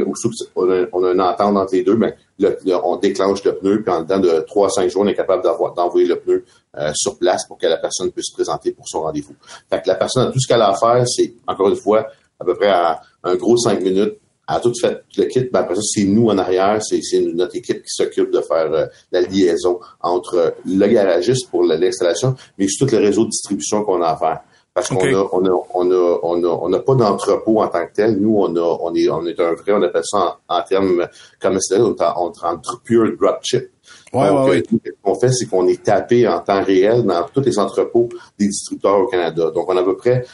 [0.55, 3.55] qu'on a, on a une entente entre les deux, ben, le- le- on déclenche le
[3.57, 6.17] pneu, puis en dedans de 3 à 5 jours, on est capable d'avoir- d'envoyer le
[6.17, 6.45] pneu
[6.79, 9.35] euh, sur place pour que la personne puisse se présenter pour son rendez-vous.
[9.71, 12.07] Fait que la personne a tout ce qu'elle a à faire, c'est, encore une fois,
[12.41, 14.19] à peu près à un gros 5 minutes,
[14.49, 17.01] a tout fait le kit, ben après ça, c'est nous en arrière, c'est
[17.35, 22.67] notre équipe qui s'occupe de faire euh, la liaison entre le garagiste pour l'installation, mais
[22.67, 24.41] aussi tout le réseau de distribution qu'on a à faire.
[24.73, 25.05] Parce qu'on OK.
[25.07, 28.19] a, on a, on a, on a, on n'a pas d'entrepôt en tant que tel.
[28.19, 31.09] Nous, on a, on est, on est un vrai, on appelle ça en, en termes
[31.41, 33.71] commerciaux, on est en, pure drop chip.
[34.13, 34.59] Ouais, Donc, ouais, ouais.
[34.59, 37.59] euh, nous, ce qu'on fait, c'est qu'on est tapé en temps réel dans tous les
[37.59, 39.51] entrepôts des distributeurs au Canada.
[39.51, 40.25] Donc, on a à peu près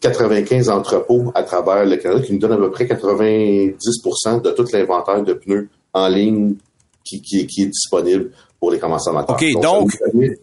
[0.00, 4.64] 95 entrepôts à travers le Canada qui nous donnent à peu près 90% de tout
[4.72, 6.54] l'inventaire de pneus en ligne
[7.04, 9.36] qui, qui, qui est disponible pour les consommateurs.
[9.36, 9.90] OK, donc,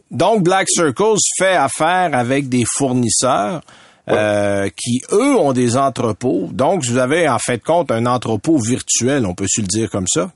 [0.10, 3.62] donc, Black Circles fait affaire avec des fournisseurs
[4.10, 6.50] euh, qui, eux, ont des entrepôts.
[6.52, 10.08] Donc, vous avez, en fait, compte, un entrepôt virtuel, on peut se le dire comme
[10.08, 10.32] ça?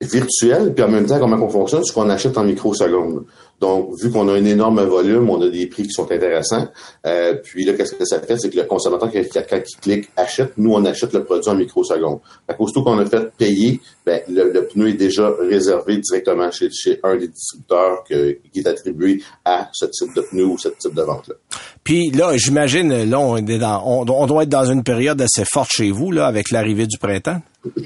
[0.00, 3.24] Virtuel, puis en même temps, comment on fonctionne, c'est qu'on achète en microsecondes.
[3.62, 6.66] Donc, vu qu'on a un énorme volume, on a des prix qui sont intéressants.
[7.06, 8.36] Euh, puis là, qu'est-ce que ça fait?
[8.36, 12.18] C'est que le consommateur, quand, il clique achète, nous, on achète le produit en microsecondes.
[12.48, 16.70] À cause qu'on a fait payer, ben, le, pneu est déjà réservé directement chez,
[17.04, 21.02] un des distributeurs qui est attribué à ce type de pneu ou ce type de
[21.02, 21.36] vente-là.
[21.84, 25.70] Puis là, j'imagine, là, on, est dans, on, doit être dans une période assez forte
[25.70, 27.40] chez vous, là, avec l'arrivée du printemps.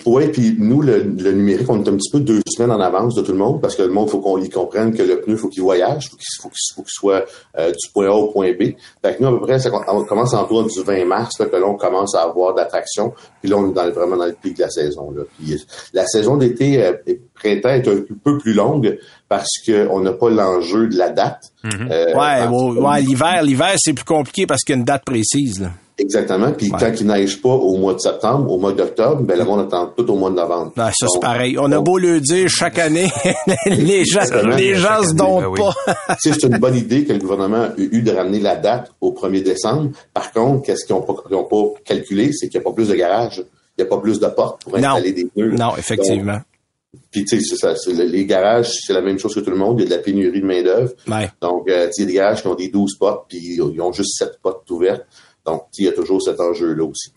[0.07, 3.21] Oui, puis nous, le, numérique, on est un petit peu deux semaines en avance de
[3.21, 5.49] tout le monde parce que le monde, faut qu'on y comprenne que le pneu, faut
[5.49, 7.27] qu'il voyage, faut qu'il faut qu'il soit
[7.59, 8.73] euh, du point A au point B.
[9.03, 11.47] Fait que nous, à peu près, ça, on commence en tour du 20 mars, là,
[11.47, 13.12] que là, on commence à avoir d'attraction.
[13.43, 15.11] Puis là, on est dans, vraiment dans le pic de la saison.
[15.11, 15.25] Là.
[15.39, 15.62] Puis,
[15.93, 16.95] la saison d'été euh,
[17.35, 21.53] printemps est un peu plus longue parce qu'on n'a pas l'enjeu de la date.
[21.65, 21.93] Mm-hmm.
[21.93, 25.61] Euh, ouais, l'hiver, l'hiver, c'est plus compliqué parce qu'il y a une date précise.
[25.61, 25.73] Là.
[25.99, 26.53] Exactement.
[26.53, 29.61] Puis quand il neige pas au mois de septembre, au mois d'octobre, ben le monde
[29.61, 30.73] attend tout au mois de novembre.
[30.77, 31.57] Ben, ça c'est pareil.
[31.59, 33.11] On a beau le dire chaque année,
[33.67, 34.21] les gens,
[34.57, 35.73] les gens se donnent ben
[36.07, 36.17] pas.
[36.19, 39.43] c'est une bonne idée que le gouvernement a eu de ramener la date au 1er
[39.43, 39.93] décembre.
[40.13, 42.95] Par contre, qu'est-ce qu'ils n'ont pas, pas, calculé, c'est qu'il n'y a pas plus de
[42.95, 43.43] garages,
[43.79, 45.53] il n'y a pas plus de portes pour installer des pneus.
[45.53, 46.41] Non, effectivement.
[47.11, 49.81] puis tu sais, ça, les garages, c'est la même chose que tout le monde.
[49.81, 50.93] Il y a de la pénurie de main d'œuvre.
[51.41, 53.93] Donc, euh, il y a des garages qui ont des 12 portes, puis ils ont
[53.93, 55.07] juste 7 portes ouvertes.
[55.47, 57.13] Donc, il y a toujours cet enjeu-là aussi.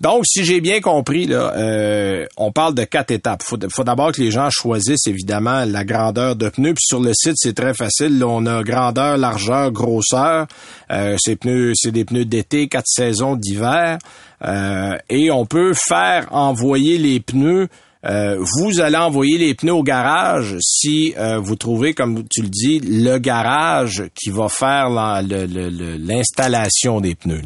[0.00, 3.42] Donc, si j'ai bien compris, là, euh, on parle de quatre étapes.
[3.42, 6.72] Faut, faut d'abord que les gens choisissent évidemment la grandeur de pneus.
[6.74, 8.24] Puis sur le site, c'est très facile.
[8.24, 10.46] On a grandeur, largeur, grosseur.
[10.90, 13.98] Euh, c'est pneus, c'est des pneus d'été, quatre saisons d'hiver.
[14.42, 17.68] Euh, et on peut faire envoyer les pneus
[18.06, 23.16] vous allez envoyer les pneus au garage si vous trouvez, comme tu le dis, le
[23.16, 27.40] garage qui va faire l'installation des pneus.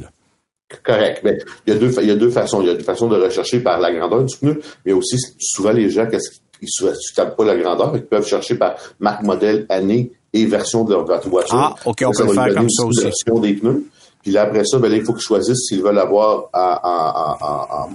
[0.85, 1.21] Correct.
[1.25, 2.61] Mais il y a deux, il y a deux façons.
[2.61, 5.73] Il y a deux façons de rechercher par la grandeur du pneu, mais aussi souvent
[5.73, 9.65] les gens, qu'est-ce qu'ils ne savent pas la grandeur, ils peuvent chercher par marque, modèle,
[9.69, 11.41] année et version de leur voiture.
[11.53, 13.05] Ah, ok, on peut le faire comme ça aussi.
[13.05, 13.85] Version des pneus.
[14.23, 17.89] Puis là, après ça, ben, il faut qu'ils choisissent s'ils veulent avoir par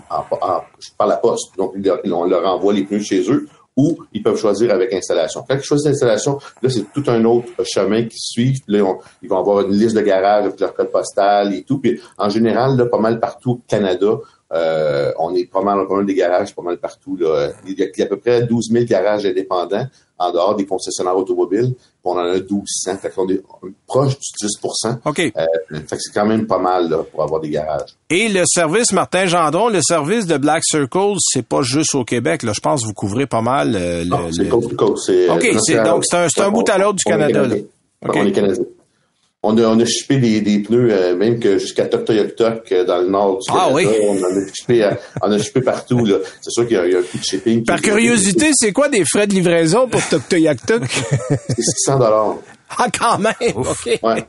[1.07, 1.55] la poste.
[1.57, 5.43] Donc, on leur envoie les pneus chez eux ou ils peuvent choisir avec installation.
[5.47, 8.61] Quand ils choisissent l'installation, là, c'est tout un autre chemin qui suit.
[8.67, 8.85] Là,
[9.21, 11.79] ils vont avoir une liste de garages avec leur code postal et tout.
[11.79, 14.19] Puis, en général, là, pas mal partout au Canada,
[14.51, 17.17] euh, on est pas mal, pas mal des garages, pas mal partout.
[17.17, 17.51] Là.
[17.65, 19.87] Il, y a, à peu près 12 000 garages indépendants
[20.19, 21.73] en dehors des concessionnaires automobiles.
[22.03, 22.97] On en a 1200.
[22.97, 23.41] Fait qu'on est
[23.87, 24.59] proche du 10
[25.05, 25.19] OK.
[25.19, 27.95] Euh, fait que c'est quand même pas mal là, pour avoir des garages.
[28.09, 32.43] Et le service, Martin Gendron, le service de Black Circle, c'est pas juste au Québec.
[32.43, 32.53] Là.
[32.53, 33.75] Je pense que vous couvrez pas mal.
[33.75, 35.31] Euh, le, c'est le...
[35.31, 37.47] OK, c'est, donc c'est un, un bout à l'autre du Canada.
[37.47, 37.55] Là.
[38.03, 38.65] On est Canadien.
[39.45, 42.99] On a, on a shippé des, des pneus, euh, même que jusqu'à Toktoyaktok, euh, dans
[42.99, 43.85] le nord du ah, Oui.
[44.03, 46.05] On en a shippé, euh, on a shippé partout.
[46.05, 46.15] Là.
[46.39, 47.65] C'est sûr qu'il y, y, a un coup de shipping.
[47.65, 50.83] Par curiosité, c'est quoi des frais de livraison pour Toktoyaktok?
[51.29, 52.37] c'est 600 dollars.
[52.77, 53.33] Ah, quand même!
[53.55, 53.99] OK.
[54.01, 54.25] Ouais.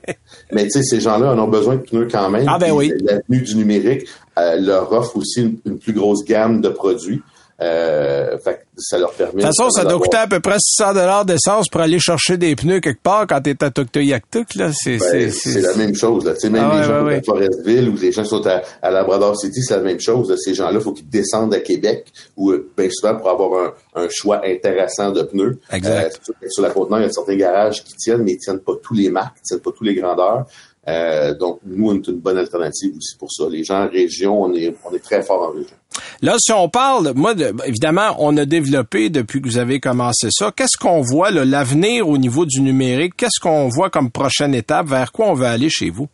[0.52, 2.46] Mais tu sais, ces gens-là en ont besoin de pneus quand même.
[2.48, 2.92] Ah, ben oui.
[3.04, 7.22] L'avenue du numérique leur offre aussi une, plus grosse gamme de produits.
[7.62, 9.42] Euh, fait ça leur permet.
[9.42, 12.36] De toute façon, ça doit coûter à peu près 600 dollars d'essence pour aller chercher
[12.36, 14.70] des pneus quelque part quand t'es à Tuktoyaktuk, là.
[14.74, 16.34] C'est, ben, c'est, la même chose, là.
[16.34, 18.90] Tu sais, même ah les gens ouais, à Forestville ou les gens qui sont à,
[18.90, 20.34] Labrador City, c'est la même chose.
[20.44, 24.02] Ces gens-là, il faut qu'ils descendent à Québec ou, euh, bien souvent, pour avoir un,
[24.02, 25.60] un choix intéressant de pneus.
[25.72, 26.20] Exact.
[26.42, 28.72] Euh, sur la Côte-Nord, il y a certains garages qui tiennent, mais ils tiennent pas
[28.82, 30.46] tous les marques, ils tiennent pas tous les grandeurs.
[30.86, 33.44] Euh, donc, nous, on est une bonne alternative aussi pour ça.
[33.48, 35.76] Les gens en région, on est, on est très fort en région.
[36.22, 37.34] Là, si on parle, moi,
[37.66, 40.52] évidemment, on a développé depuis que vous avez commencé ça.
[40.54, 43.14] Qu'est-ce qu'on voit, l'avenir au niveau du numérique?
[43.16, 44.86] Qu'est-ce qu'on voit comme prochaine étape?
[44.86, 46.08] Vers quoi on veut aller chez vous?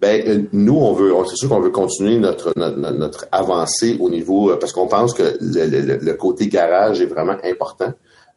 [0.00, 2.52] Ben, euh, nous, on veut, c'est sûr qu'on veut continuer notre,
[3.32, 7.92] avancée au niveau, euh, parce qu'on pense que le, côté garage est vraiment important.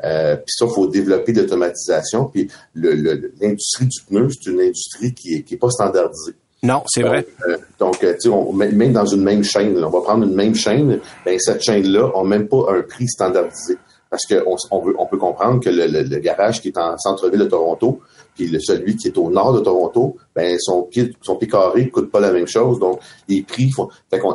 [0.06, 2.26] Euh, puis ça, faut développer l'automatisation.
[2.26, 6.36] Puis l'industrie du pneu, c'est une industrie qui est, qui est pas standardisée.
[6.62, 7.26] Non, c'est vrai.
[7.80, 11.00] donc, euh, tu sais, même dans une même chaîne, on va prendre une même chaîne,
[11.26, 13.78] ben cette chaîne-là n'a même pas un prix standardisé.
[14.10, 17.46] Parce qu'on on, on peut comprendre que le, le, garage qui est en centre-ville de
[17.46, 18.02] Toronto,
[18.36, 21.90] puis le, celui qui est au nord de Toronto, ben son pied, son pied carré
[21.90, 22.80] coûte pas la même chose.
[22.80, 23.72] Donc, les prix,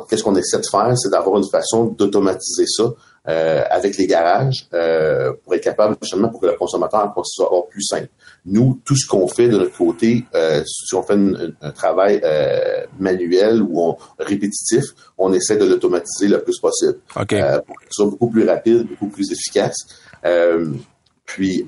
[0.09, 2.85] qu'est-ce qu'on essaie de faire, c'est d'avoir une façon d'automatiser ça
[3.27, 7.83] euh, avec les garages euh, pour être capable justement pour que le consommateur soit plus
[7.83, 8.09] simple.
[8.47, 11.17] Nous, tout ce qu'on fait de notre côté, euh, si on fait
[11.63, 14.85] un travail euh, manuel ou on, répétitif,
[15.17, 17.41] on essaie de l'automatiser le plus possible okay.
[17.41, 19.77] euh, pour que ce soit beaucoup plus rapide, beaucoup plus efficace.
[21.25, 21.65] puis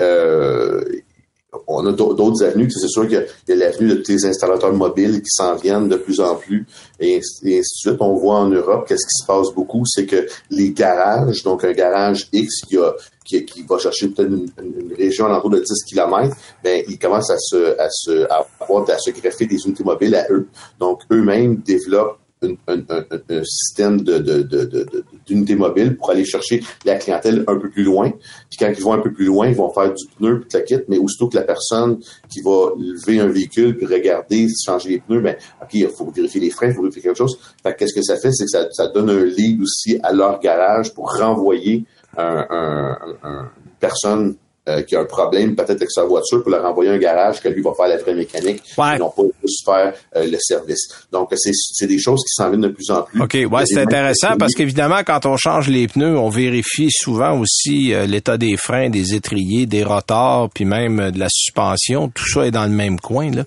[1.67, 2.71] on a d'autres avenues.
[2.71, 5.97] C'est sûr qu'il y a l'avenue de tous les installateurs mobiles qui s'en viennent de
[5.97, 6.67] plus en plus
[7.01, 7.97] et ainsi, de suite.
[8.01, 11.73] On voit en Europe qu'est-ce qui se passe beaucoup, c'est que les garages, donc un
[11.73, 12.93] garage X qui a
[13.27, 17.39] qui, va chercher peut-être une, une, région à de 10 km, ben ils commencent à
[17.39, 20.49] se à se à, avoir, à se greffer des unités mobiles à eux.
[20.79, 26.97] Donc eux-mêmes développent un, un, système de, de, de, d'unité mobile pour aller chercher la
[26.97, 28.11] clientèle un peu plus loin.
[28.11, 30.61] Puis quand ils vont un peu plus loin, ils vont faire du pneu puis la
[30.61, 34.99] kit, mais aussitôt que la personne qui va lever un véhicule puis regarder, changer les
[34.99, 37.39] pneus, ben OK, il faut vérifier les freins, il faut vérifier quelque chose.
[37.62, 38.33] Fait qu'est-ce que ça fait?
[38.33, 41.85] C'est que ça, ça donne un lead aussi à leur garage pour renvoyer
[42.16, 44.37] un, un, un, une personne
[44.68, 47.48] euh, qui a un problème peut-être avec sa voiture pour leur envoyer un garage que
[47.48, 48.96] lui va faire la vraie mécanique ouais.
[48.96, 50.88] et non pas juste faire euh, le service.
[51.12, 53.22] Donc, c'est des choses qui s'en viennent de plus en plus.
[53.22, 57.94] OK, ouais, c'est intéressant parce qu'évidemment, quand on change les pneus, on vérifie souvent aussi
[57.94, 62.09] euh, l'état des freins, des étriers, des rotors, puis même de la suspension.
[62.09, 63.31] Tout ça est dans le même coin.
[63.31, 63.44] Là.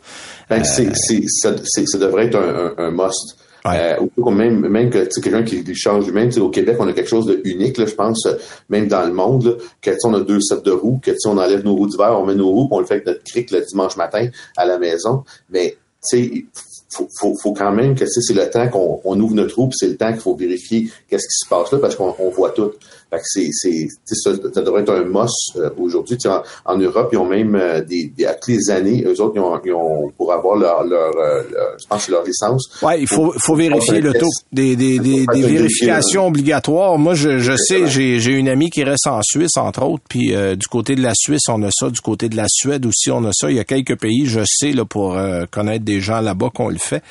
[0.49, 0.93] Ben, c'est,
[1.27, 3.35] ça, ça devrait être un, un, un must.
[3.69, 3.97] Ouais.
[3.99, 7.25] Euh, même, même que quelqu'un qui, qui change même au Québec, on a quelque chose
[7.25, 8.27] de unique, je pense,
[8.69, 9.51] même dans le monde, là,
[9.81, 12.35] que on a deux sets de roues, que on enlève nos roues d'hiver, on met
[12.35, 14.27] nos roues, on le fait avec notre cric le dimanche matin
[14.57, 15.23] à la maison.
[15.49, 15.77] Mais
[16.09, 16.47] tu
[16.91, 19.87] faut, faut, faut quand même que c'est le temps qu'on on ouvre notre roue, c'est
[19.87, 22.71] le temps qu'il faut vérifier qu'est-ce qui se passe là, parce qu'on on voit tout.
[23.09, 26.17] Fait que c'est, c'est, ça, ça devrait être un must euh, aujourd'hui.
[26.25, 29.33] En, en, Europe, ils ont même euh, des, des, à toutes les années, eux autres,
[29.35, 32.69] ils ont, ils ont pour avoir leur, leur, euh, leur, je pense, leur licence.
[32.83, 34.27] Ouais, il faut, faut vérifier le taux.
[34.51, 36.97] Des, des, des, des vérifications obligatoires.
[36.97, 40.35] Moi, je, je sais, j'ai, j'ai une amie qui reste en Suisse, entre autres, puis
[40.35, 41.89] euh, du côté de la Suisse, on a ça.
[41.89, 43.49] Du côté de la Suède aussi, on a ça.
[43.49, 46.69] Il y a quelques pays, je sais, là, pour euh, connaître des gens là-bas qu'on
[46.69, 47.01] le fait.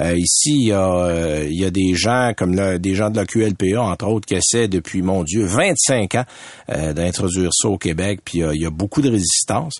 [0.00, 3.16] Euh, ici, il y a, il y a des gens comme là, des gens de
[3.16, 6.24] la QLPA, entre autres, qui essaient depuis, mon Dieu, 25 ans
[6.70, 9.74] euh, d'introduire ça au Québec, puis euh, il y a beaucoup de résistance.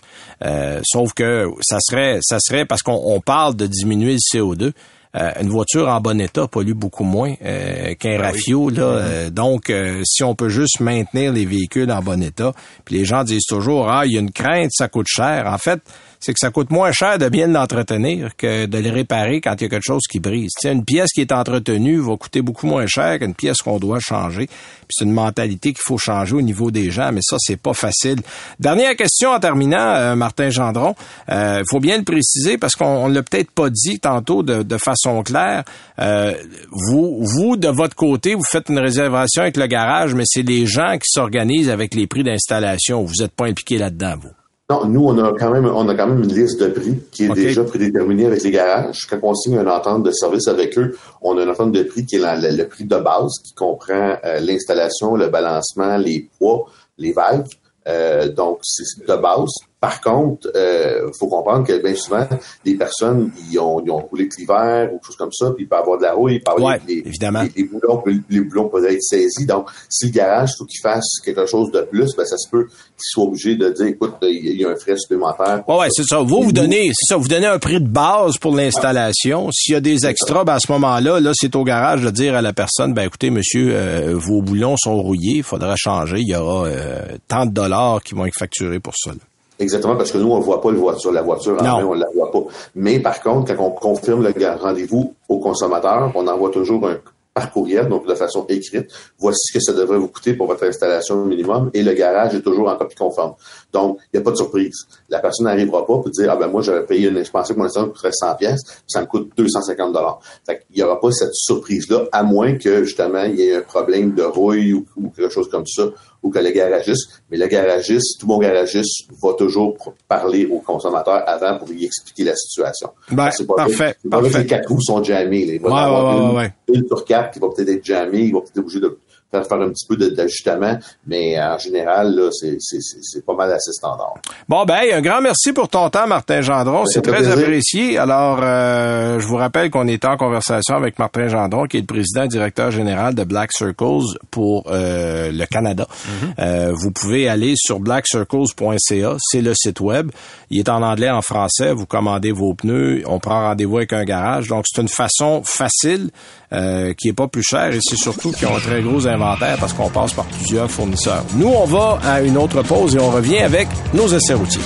[0.44, 4.72] Euh, sauf que ça serait, ça serait parce qu'on parle de diminuer le CO2.
[5.16, 8.68] Euh, une voiture en bon état pollue beaucoup moins euh, qu'un Ben rafio.
[8.68, 8.83] Là.
[8.83, 9.72] Euh, donc,
[10.05, 12.53] si on peut juste maintenir les véhicules en bon état,
[12.85, 15.46] puis les gens disent toujours, ah, il y a une crainte, ça coûte cher.
[15.46, 15.81] En fait,
[16.24, 19.64] c'est que ça coûte moins cher de bien l'entretenir que de le réparer quand il
[19.64, 20.52] y a quelque chose qui brise.
[20.58, 24.00] T'sais, une pièce qui est entretenue va coûter beaucoup moins cher qu'une pièce qu'on doit
[24.00, 24.48] changer.
[24.88, 28.20] C'est une mentalité qu'il faut changer au niveau des gens, mais ça, c'est pas facile.
[28.58, 30.94] Dernière question en terminant, euh, Martin Gendron.
[31.28, 34.78] Il euh, faut bien le préciser parce qu'on l'a peut-être pas dit tantôt de, de
[34.78, 35.64] façon claire.
[35.98, 36.32] Euh,
[36.70, 40.66] vous, vous, de votre côté, vous faites une réservation avec le garage, mais c'est les
[40.66, 43.04] gens qui s'organisent avec les prix d'installation.
[43.04, 44.43] Vous n'êtes pas impliqué là-dedans, vous.
[44.70, 47.24] Non, nous, on a quand même, on a quand même une liste de prix qui
[47.24, 47.42] est okay.
[47.42, 49.07] déjà prédéterminée avec les garages.
[49.11, 52.07] Quand on signe une entente de service avec eux, on a une entente de prix
[52.07, 56.31] qui est la, la, le prix de base, qui comprend euh, l'installation, le balancement, les
[56.38, 56.64] poids,
[56.96, 57.46] les valves.
[57.87, 59.53] Euh, donc, c'est de base.
[59.84, 62.26] Par contre, il euh, faut comprendre que bien souvent,
[62.64, 65.68] les personnes, ils ont, ils ont roulé l'hiver ou quelque chose comme ça, puis il
[65.68, 67.42] peut avoir de la rouille, il peut avoir ouais, les, évidemment.
[67.42, 69.44] Les, les, boulons, les boulons peuvent être saisis.
[69.44, 72.48] Donc, si le garage, il faut qu'il fasse quelque chose de plus, ben, ça se
[72.48, 75.68] peut qu'il soit obligé de dire, écoute, il y a un frais supplémentaire.
[75.68, 76.20] Ouais, ouais, c'est ça.
[76.20, 79.50] Vous, vous donnez, c'est ça, vous donnez un prix de base pour l'installation.
[79.52, 82.34] S'il y a des extras, ben, à ce moment-là, là, c'est au garage de dire
[82.36, 86.28] à la personne, ben, écoutez, monsieur, euh, vos boulons sont rouillés, il faudra changer, il
[86.30, 89.10] y aura euh, tant de dollars qui vont être facturés pour ça.
[89.10, 89.18] Là.
[89.58, 91.94] Exactement, parce que nous, on ne voit pas le voiture, la voiture en main, on
[91.94, 92.44] ne la voit pas.
[92.74, 96.98] Mais par contre, quand on confirme le rendez-vous au consommateur, on envoie toujours un
[97.34, 98.88] par courriel, donc de façon écrite.
[99.18, 102.42] Voici ce que ça devrait vous coûter pour votre installation minimum et le garage est
[102.42, 103.34] toujours en copie conforme.
[103.72, 104.86] Donc, il n'y a pas de surprise.
[105.08, 107.58] La personne n'arrivera pas pour dire, ah ben moi, j'avais payé une, je pensais que
[107.58, 110.20] mon installation coûterait 100 pièces, ça me coûte 250 dollars.
[110.46, 113.62] Fait qu'il n'y aura pas cette surprise-là, à moins que, justement, il y ait un
[113.62, 115.88] problème de rouille ou, ou quelque chose comme ça,
[116.24, 119.76] ou que le garagiste, mais le garagiste, tout bon garagiste va toujours
[120.08, 122.90] parler au consommateur avant pour lui expliquer la situation.
[123.12, 124.30] Ben, c'est pas parfait, vrai, parfait.
[124.30, 125.42] que les quatre roues sont jammées.
[125.42, 126.54] Il va ouais, y avoir ouais, une, ouais.
[126.72, 128.98] une sur quatre qui va peut-être être jammée, il va peut-être être obligé de
[129.34, 134.14] faire, faire un petit peu d'ajustement, mais en général, là, c'est, pas mal assez standard.
[134.48, 136.84] Bon, ben, un grand merci pour ton temps, Martin Gendron.
[136.86, 137.32] C'est très plaisir.
[137.32, 137.98] apprécié.
[137.98, 141.86] Alors, euh, je vous rappelle qu'on est en conversation avec Martin Gendron, qui est le
[141.86, 145.86] président et directeur général de Black Circles pour euh, le Canada.
[145.88, 146.34] Mm-hmm.
[146.38, 150.10] euh, vous pouvez aller sur blackcircles.ca, c'est le site web.
[150.50, 151.72] Il est en anglais, en français.
[151.72, 154.48] Vous commandez vos pneus, on prend rendez-vous avec un garage.
[154.48, 156.10] Donc, c'est une façon facile
[156.54, 159.56] euh, qui est pas plus chère et c'est surtout qui ont un très gros inventaire
[159.58, 161.24] parce qu'on passe par plusieurs fournisseurs.
[161.34, 164.62] Nous, on va à une autre pause et on revient avec nos essais routiers.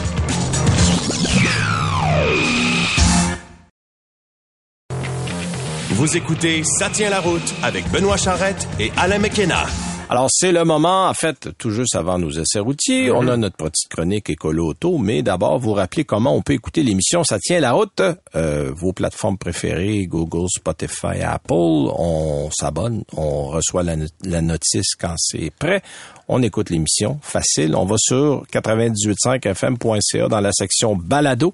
[5.90, 9.64] Vous écoutez Ça tient la route avec Benoît Charrette et Alain McKenna.
[10.11, 13.11] Alors, c'est le moment, en fait, tout juste avant nos essais routiers.
[13.11, 16.83] On a notre petite chronique écolo auto, mais d'abord, vous rappeler comment on peut écouter
[16.83, 18.01] l'émission Ça tient la route.
[18.35, 21.53] Euh, vos plateformes préférées, Google, Spotify, Apple.
[21.53, 25.83] On s'abonne, on reçoit la, la notice quand c'est prêt.
[26.27, 27.77] On écoute l'émission, facile.
[27.77, 31.53] On va sur 98.5fm.ca dans la section balado.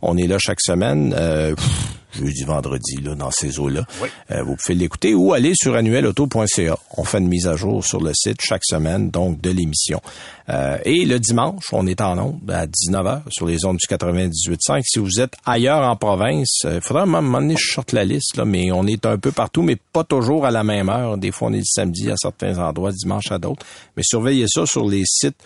[0.00, 1.14] On est là chaque semaine.
[1.14, 1.54] Euh,
[2.12, 3.86] jeudi, vendredi, là, dans ces eaux-là.
[4.30, 6.78] Euh, vous pouvez l'écouter ou aller sur annuelauto.ca.
[6.96, 10.00] On fait une mise à jour sur le site chaque semaine, donc de l'émission.
[10.48, 14.82] Euh, et le dimanche, on est en ondes à 19h sur les ondes du 98.5.
[14.84, 18.44] Si vous êtes ailleurs en province, il faudra même m'emmener, je sorte la liste, là,
[18.44, 21.18] mais on est un peu partout, mais pas toujours à la même heure.
[21.18, 23.64] Des fois, on est le samedi à certains endroits, dimanche à d'autres.
[23.96, 25.36] Mais surveillez ça sur les sites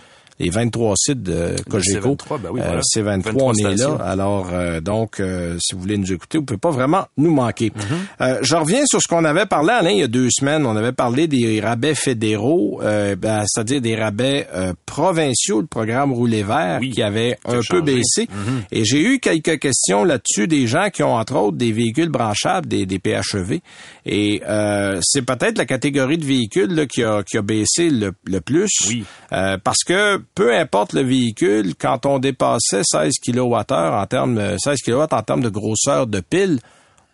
[0.41, 2.17] les 23 sites de Cogeco.
[2.17, 2.79] C23, ben oui, voilà.
[2.79, 3.99] Euh, C23, 23 on est stations.
[3.99, 4.05] là.
[4.05, 7.73] Alors, euh, donc, euh, si vous voulez nous écouter, vous pouvez pas vraiment nous manquer.
[8.21, 10.67] Euh, je reviens sur ce qu'on avait parlé, Alain, il y a deux semaines.
[10.67, 16.13] On avait parlé des rabais fédéraux, euh, ben, c'est-à-dire des rabais euh, provinciaux, le programme
[16.13, 18.29] Rouler Vert, Oui, qui avait un peu baissé.
[18.73, 22.67] Et j'ai eu quelques questions là-dessus des gens qui ont, entre autres, des véhicules branchables,
[22.67, 23.61] des, des PHEV.
[24.07, 28.13] Et euh, c'est peut-être la catégorie de véhicules là, qui, a, qui a baissé le,
[28.25, 28.71] le plus.
[28.89, 29.05] Oui.
[29.33, 34.79] Euh, parce que peu importe le véhicule, quand on dépassait 16 kWh en termes 16
[34.85, 36.59] kW en termes de grosseur de pile,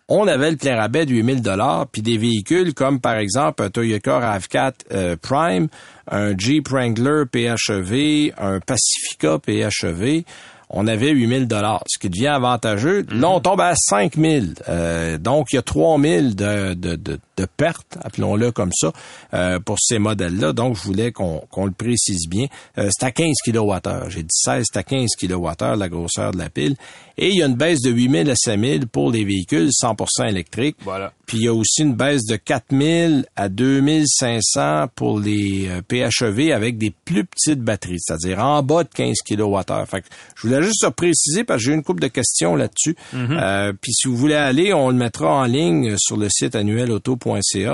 [0.07, 3.69] on avait le plein rabais de 8000 dollars, puis des véhicules comme par exemple un
[3.69, 5.67] Toyota RAV4 euh, Prime,
[6.09, 10.23] un Jeep Wrangler PHEV, un Pacifica PHEV,
[10.69, 13.05] on avait 8000 dollars, ce qui devient avantageux.
[13.11, 14.55] Là, on tombe à 5000.
[14.69, 18.91] Euh, donc, il y a 3000 de, de, de, de pertes, appelons-le comme ça,
[19.33, 20.53] euh, pour ces modèles-là.
[20.53, 22.47] Donc, je voulais qu'on le précise bien.
[22.77, 24.09] Euh, c'est à 15 kWh.
[24.09, 26.75] J'ai dit 16, c'est à 15 kWh la grosseur de la pile.
[27.17, 30.77] Et il y a une baisse de 8000 à 5000 pour les véhicules 100% électriques.
[30.83, 31.13] Voilà.
[31.25, 36.51] Puis il y a aussi une baisse de 4000 à 2500 pour les euh, PHEV
[36.51, 39.85] avec des plus petites batteries, c'est-à-dire en bas de 15 kWh.
[39.87, 42.95] Fait que je voulais juste préciser parce que j'ai eu une couple de questions là-dessus.
[43.13, 46.55] Euh, puis si vous voulez aller, on le mettra en ligne sur le site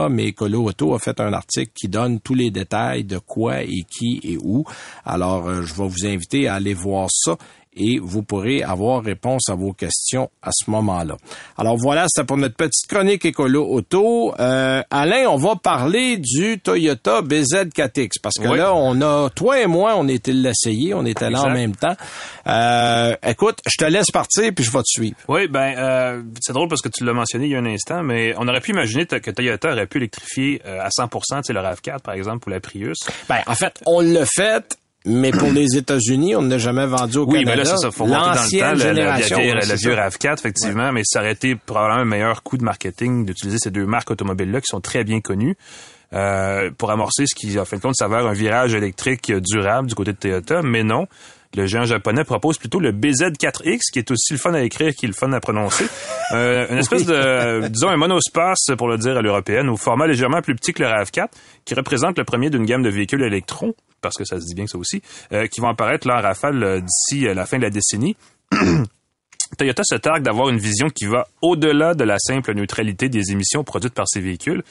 [0.10, 3.84] mais Colo Auto a fait un article qui donne tous les détails de quoi et
[3.90, 4.66] qui et où.
[5.06, 7.38] Alors, euh, je vais vous inviter à aller voir ça
[7.78, 11.16] et vous pourrez avoir réponse à vos questions à ce moment-là.
[11.58, 14.34] Alors voilà, c'était pour notre petite chronique écolo auto.
[14.40, 18.58] Euh, Alain, on va parler du Toyota BZ4X parce que Oui.
[18.58, 21.96] là, on a toi et moi, on était l'essayer, on était là en même temps.
[22.48, 25.16] Euh, écoute, je te laisse partir puis je vais te suivre.
[25.28, 28.04] Oui, ben euh, c'est drôle parce que tu l'as mentionné il y a un instant,
[28.04, 31.54] mais on aurait pu imaginer que Toyota aurait pu électrifier euh, à 100 tu sais,
[31.54, 32.98] le RAV4 par exemple ou la Prius.
[33.30, 34.78] Ben, en fait, on l'a fait.
[35.08, 37.52] Mais pour les États-Unis, on n'a jamais vendu au Oui, Canada.
[37.52, 40.08] mais là, ça, ça faut monter dans le temps, c'est vieux ça.
[40.10, 43.86] RAV4, effectivement, mais ça aurait été probablement un meilleur coup de marketing d'utiliser ces deux
[43.86, 45.56] marques automobiles-là qui sont très bien connues
[46.14, 49.96] euh, pour amorcer ce qui, en fin de compte, s'avère un virage électrique durable du
[49.96, 51.08] côté de Toyota, mais non.
[51.56, 55.10] Le géant japonais propose plutôt le BZ4X, qui est aussi le fun à écrire qu'il
[55.10, 55.86] est le fun à prononcer.
[56.34, 60.42] Euh, une espèce de, disons, un monospace, pour le dire à l'européenne, au format légèrement
[60.42, 61.30] plus petit que le RAV4,
[61.64, 64.66] qui représente le premier d'une gamme de véhicules électrons, parce que ça se dit bien
[64.66, 67.58] que ça aussi, euh, qui vont apparaître là en rafale euh, d'ici euh, la fin
[67.58, 68.16] de la décennie.
[69.58, 73.64] Toyota se targue d'avoir une vision qui va au-delà de la simple neutralité des émissions
[73.64, 74.64] produites par ces véhicules.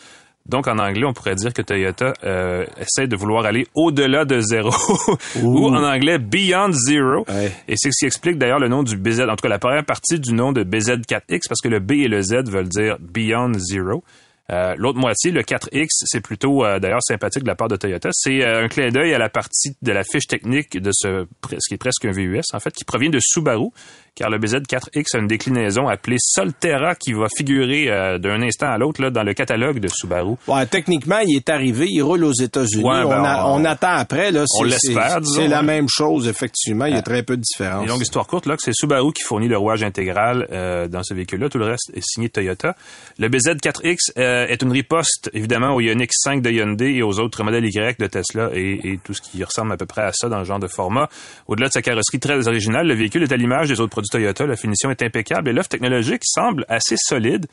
[0.49, 4.41] Donc, en anglais, on pourrait dire que Toyota euh, essaie de vouloir aller au-delà de
[4.41, 4.71] zéro,
[5.43, 7.25] ou en anglais Beyond Zero.
[7.29, 7.53] Ouais.
[7.69, 9.85] Et c'est ce qui explique d'ailleurs le nom du BZ, en tout cas la première
[9.85, 13.55] partie du nom de BZ4X, parce que le B et le Z veulent dire Beyond
[13.55, 14.05] Zero.
[14.53, 18.11] Euh, L'autre moitié, le 4X, c'est plutôt euh, d'ailleurs sympathique de la part de Toyota.
[18.13, 21.69] C'est euh, un clin d'œil à la partie de la fiche technique de ce, ce
[21.69, 23.71] qui est presque un VUS, en fait, qui provient de Subaru,
[24.15, 27.87] car le BZ4X a une déclinaison appelée Solterra qui va figurer
[28.19, 30.37] d'un instant à l'autre dans le catalogue de Subaru.
[30.47, 32.85] Ouais, techniquement, il est arrivé, il roule aux États-Unis.
[32.85, 34.31] Ouais, ben, on, a- on- on attend après.
[34.31, 36.87] Là, on c'est- l'espère, c'est- la même chose, effectivement.
[36.87, 37.85] Il y a très peu de différence.
[37.85, 40.47] Et longue histoire courte, là, c'est Subaru qui fournit le rouage intégral
[40.91, 41.49] dans ce véhicule-là.
[41.51, 42.75] Tout le reste est signé Toyota.
[43.19, 47.43] Le BZ4X euh, est une riposte, évidemment, au Ioniq 5 de Hyundai et aux autres
[47.43, 50.29] modèles Y de Tesla et, et tout ce qui ressemble à peu près à ça
[50.29, 51.09] dans le genre de format.
[51.47, 54.47] Au-delà de sa carrosserie très originale, le véhicule est à l'image des autres produits Toyota.
[54.47, 57.47] La finition est impeccable et l'offre technologique semble assez solide.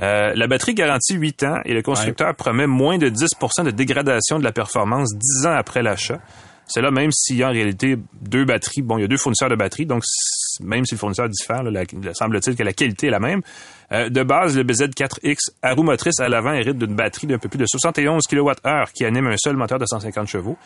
[0.00, 4.38] Euh, la batterie garantit 8 ans et le constructeur promet moins de 10% de dégradation
[4.38, 6.20] de la performance 10 ans après l'achat.
[6.66, 8.82] C'est là même s'il y a en réalité deux batteries.
[8.82, 10.02] Bon, il y a deux fournisseurs de batteries, donc
[10.60, 11.28] même si le fournisseur
[11.70, 13.42] la- semble-t-il que la qualité est la même.
[13.92, 17.48] Euh, de base, le BZ4X à roue motrice à l'avant hérite d'une batterie d'un peu
[17.48, 18.52] plus de 71 kWh
[18.94, 20.56] qui anime un seul moteur de 150 chevaux.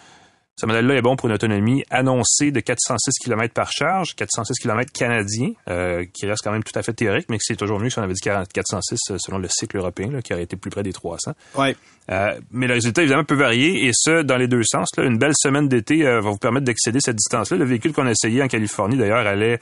[0.57, 4.93] Ce modèle-là est bon pour une autonomie annoncée de 406 km par charge, 406 km
[4.93, 7.89] canadien, euh, qui reste quand même tout à fait théorique, mais que c'est toujours mieux
[7.89, 10.57] si on avait dit 40 406 euh, selon le cycle européen, là, qui aurait été
[10.57, 11.33] plus près des 300.
[11.57, 11.75] Ouais.
[12.11, 14.91] Euh, mais le résultat, évidemment, peut varier, et ce, dans les deux sens.
[14.99, 15.05] Là.
[15.05, 17.57] Une belle semaine d'été euh, va vous permettre d'excéder cette distance-là.
[17.57, 19.59] Le véhicule qu'on a essayé en Californie, d'ailleurs, allait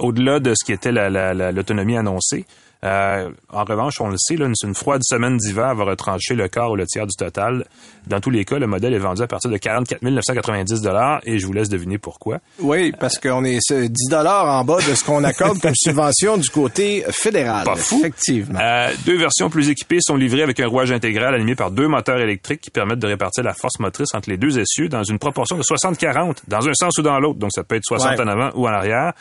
[0.00, 2.44] au-delà de ce qui était la- la- la- l'autonomie annoncée.
[2.82, 6.48] Euh, en revanche, on le sait, là, une, une froide semaine d'hiver va retrancher le
[6.48, 7.66] quart ou le tiers du total.
[8.06, 10.82] Dans tous les cas, le modèle est vendu à partir de 44 990
[11.24, 12.38] et je vous laisse deviner pourquoi.
[12.58, 16.38] Oui, parce qu'on est euh, 10 dollars en bas de ce qu'on accorde comme subvention
[16.38, 17.64] du côté fédéral.
[17.64, 17.98] Pas fou.
[17.98, 18.58] Effectivement.
[18.60, 22.18] Euh, deux versions plus équipées sont livrées avec un rouage intégral animé par deux moteurs
[22.18, 25.56] électriques qui permettent de répartir la force motrice entre les deux essieux dans une proportion
[25.58, 27.38] de 60-40, dans un sens ou dans l'autre.
[27.38, 28.20] Donc, ça peut être 60 Ouais.
[28.22, 29.12] en avant ou en arrière.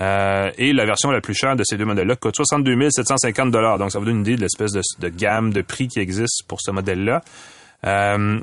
[0.00, 3.92] Euh, et la version la plus chère de ces deux modèles-là coûte 62 750 Donc,
[3.92, 6.60] ça vous donne une idée de l'espèce de, de gamme de prix qui existe pour
[6.60, 7.22] ce modèle-là.
[7.86, 8.40] Euh,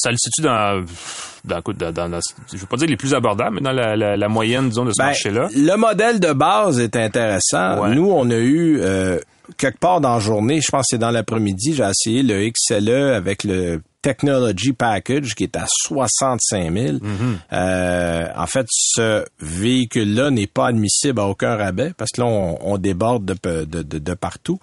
[0.00, 0.84] ça le situe dans,
[1.44, 2.20] dans, dans, dans, dans-
[2.52, 4.92] je veux pas dire les plus abordables, mais dans la, la, la moyenne, disons, de
[4.92, 5.48] ce Ben, marché-là.
[5.54, 7.82] le modèle de base est intéressant.
[7.82, 7.94] Ouais.
[7.94, 9.18] Nous, on a eu euh,
[9.56, 13.14] quelque part dans la journée, je pense que c'est dans l'après-midi, j'ai essayé le XLE
[13.14, 16.92] avec le Technology Package qui est à 65 000.
[16.98, 17.00] Mm-hmm.
[17.52, 22.58] Euh, en fait, ce véhicule-là n'est pas admissible à aucun rabais parce que là, on,
[22.62, 24.58] on déborde de, pe- de, de, de partout.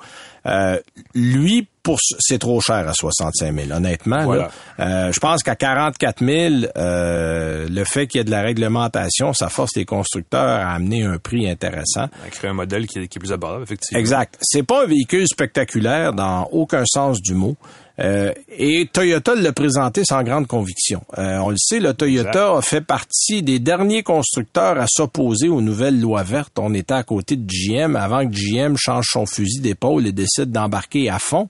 [0.46, 0.80] Euh,
[1.14, 4.32] lui, pour ce- c'est trop cher à 65 000, honnêtement.
[4.34, 4.52] là.
[4.80, 9.34] Euh, je pense qu'à 44 000, euh, le fait qu'il y ait de la réglementation,
[9.34, 12.06] ça force les constructeurs à amener un prix intéressant.
[12.26, 14.00] À créer un modèle qui est, qui est plus abordable, effectivement.
[14.00, 14.38] Exact.
[14.42, 17.56] C'est pas un véhicule spectaculaire dans aucun sens du mot.
[18.00, 21.02] Euh, et Toyota l'a présenté sans grande conviction.
[21.18, 25.62] Euh, on le sait, le Toyota a fait partie des derniers constructeurs à s'opposer aux
[25.62, 26.60] nouvelles lois vertes.
[26.60, 30.52] On était à côté de GM avant que GM change son fusil d'épaule et décide
[30.52, 31.48] d'embarquer à fond.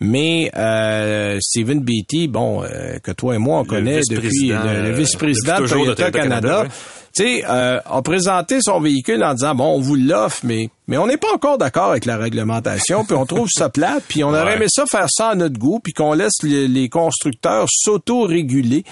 [0.00, 5.60] Mais euh, Stephen Beatty, bon, euh, que toi et moi on connaît depuis le, vice-président
[5.60, 6.74] de Toyota, Toyota Canada, Canada,
[7.14, 10.98] tu sais, euh, a présenté son véhicule en disant bon, on vous l'offre, mais mais
[10.98, 14.28] on n'est pas encore d'accord avec la réglementation, puis on trouve ça plate, puis on
[14.30, 14.56] aurait Ouais.
[14.56, 18.84] aimé ça faire ça à notre goût, puis qu'on laisse les, les constructeurs s'auto-réguler.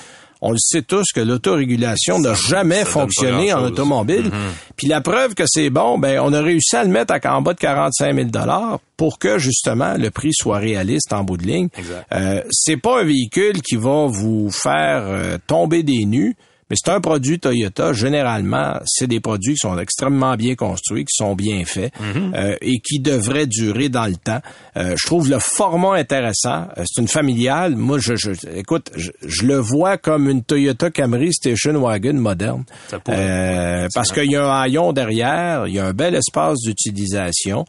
[0.44, 4.28] On le sait tous que l'autorégulation n'a jamais fonctionné en automobile.
[4.76, 7.42] Puis la preuve que c'est bon, ben on a réussi à le mettre à en
[7.42, 11.44] bas de 45 000 dollars pour que justement le prix soit réaliste en bout de
[11.46, 11.68] ligne.
[12.12, 16.34] Euh, c'est pas un véhicule qui va vous faire euh, tomber des nues,
[16.72, 17.92] mais c'est un produit Toyota.
[17.92, 21.92] Généralement, c'est des produits qui sont extrêmement bien construits, qui sont bien faits
[22.34, 24.40] euh, et qui devraient durer dans le temps.
[24.78, 26.68] Euh, je trouve le format intéressant.
[26.78, 27.76] Euh, c'est une familiale.
[27.76, 32.64] Moi, je, je écoute, je, je le vois comme une Toyota Camry Station Wagon moderne.
[32.88, 33.18] Ça pourrait.
[33.18, 37.66] Euh, parce qu'il y a un haillon derrière, il y a un bel espace d'utilisation.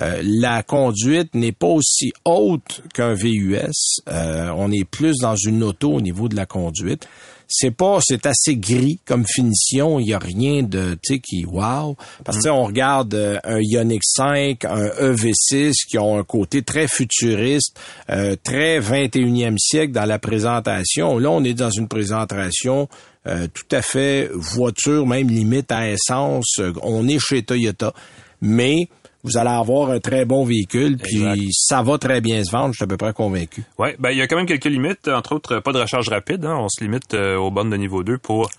[0.00, 4.00] Euh, la conduite n'est pas aussi haute qu'un VUS.
[4.08, 7.08] Euh, on est plus dans une auto au niveau de la conduite.
[7.48, 10.00] C'est pas, c'est assez gris comme finition.
[10.00, 11.96] Il y a rien de, tu sais, qui wow.
[12.24, 16.62] Parce que sais, on regarde euh, un Ioniq 5, un EV6 qui ont un côté
[16.62, 17.78] très futuriste,
[18.10, 21.18] euh, très 21e siècle dans la présentation.
[21.18, 22.88] Là, on est dans une présentation
[23.26, 26.60] euh, tout à fait voiture, même limite à essence.
[26.82, 27.94] On est chez Toyota,
[28.40, 28.88] mais
[29.24, 31.48] vous allez avoir un très bon véhicule, puis Exact.
[31.52, 32.72] ça va très bien se vendre.
[32.72, 33.64] Je suis à peu près convaincu.
[33.78, 36.44] Oui, ben, il y a quand même quelques limites, entre autres, pas de recharge rapide.
[36.44, 36.56] hein.
[36.60, 38.50] On se limite euh, aux bornes de niveau 2 pour,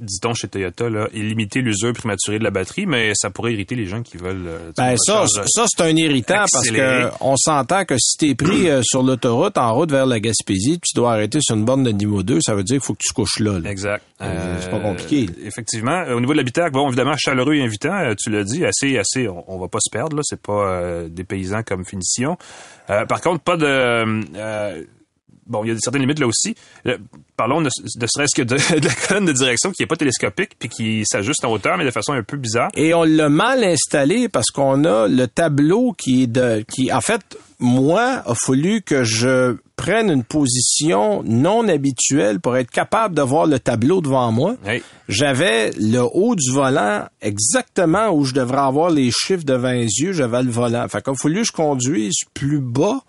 [0.00, 3.74] dit-on chez Toyota, là, et limiter l'usure prématurée de la batterie, mais ça pourrait irriter
[3.74, 4.46] les gens qui veulent...
[4.46, 8.34] euh, Ben une ça, ça c'est un irritant parce que on s'entend que si t'es
[8.34, 11.82] pris euh, sur l'autoroute en route vers la Gaspésie, tu dois arrêter sur une borne
[11.84, 13.58] de niveau 2, ça veut dire qu'il faut que tu couches là.
[13.58, 13.70] là.
[13.70, 14.02] Exact.
[14.22, 15.26] Euh, c'est pas compliqué.
[15.44, 16.02] Effectivement.
[16.06, 18.96] Euh, Au niveau de l'habitacle, bon, évidemment, chaleureux et invitant, euh, tu l'as dit, assez,
[18.98, 22.36] assez, on, on va pas se perdre, là, c'est pas euh, des paysans comme finition.
[22.90, 24.76] Euh, par contre, pas de...
[25.46, 26.54] Bon, il y a certaines limites là aussi.
[26.86, 26.98] Euh,
[27.36, 30.52] parlons de, de serait-ce que de, de la colonne de direction qui est pas télescopique
[30.58, 32.70] puis qui s'ajuste en hauteur, mais de façon un peu bizarre.
[32.74, 37.00] Et on l'a mal installé parce qu'on a le tableau qui est de, qui, en
[37.00, 43.22] fait, moi, a fallu que je prenne une position non habituelle pour être capable de
[43.22, 44.56] voir le tableau devant moi.
[44.66, 44.82] Hey.
[45.08, 50.12] J'avais le haut du volant exactement où je devrais avoir les chiffres devant les yeux.
[50.12, 50.86] J'avais le volant.
[50.88, 53.00] Fait qu'il a fallu que je conduise plus bas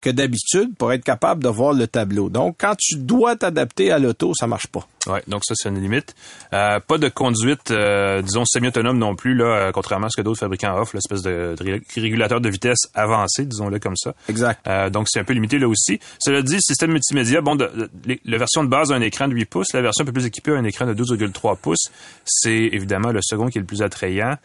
[0.00, 2.30] que d'habitude pour être capable de voir le tableau.
[2.30, 4.86] Donc, quand tu dois t'adapter à l'auto, ça marche pas.
[5.06, 6.14] Ouais, donc ça c'est une limite.
[6.52, 10.22] Euh, pas de conduite, euh, disons semi-autonome non plus là, euh, contrairement à ce que
[10.22, 14.14] d'autres fabricants offrent, l'espèce de, de, régulateur de vitesse avancé, disons-le comme ça.
[14.28, 14.60] Exact.
[14.90, 16.00] donc c'est un peu limité là aussi.
[16.18, 17.90] Cela dit, système multimédia, bon, de,
[18.24, 20.26] la version de base a un écran de 8 pouces, la version un peu plus
[20.26, 21.90] équipée a un écran de 12,3 pouces.
[22.24, 24.36] C'est évidemment le second qui est le plus attrayant.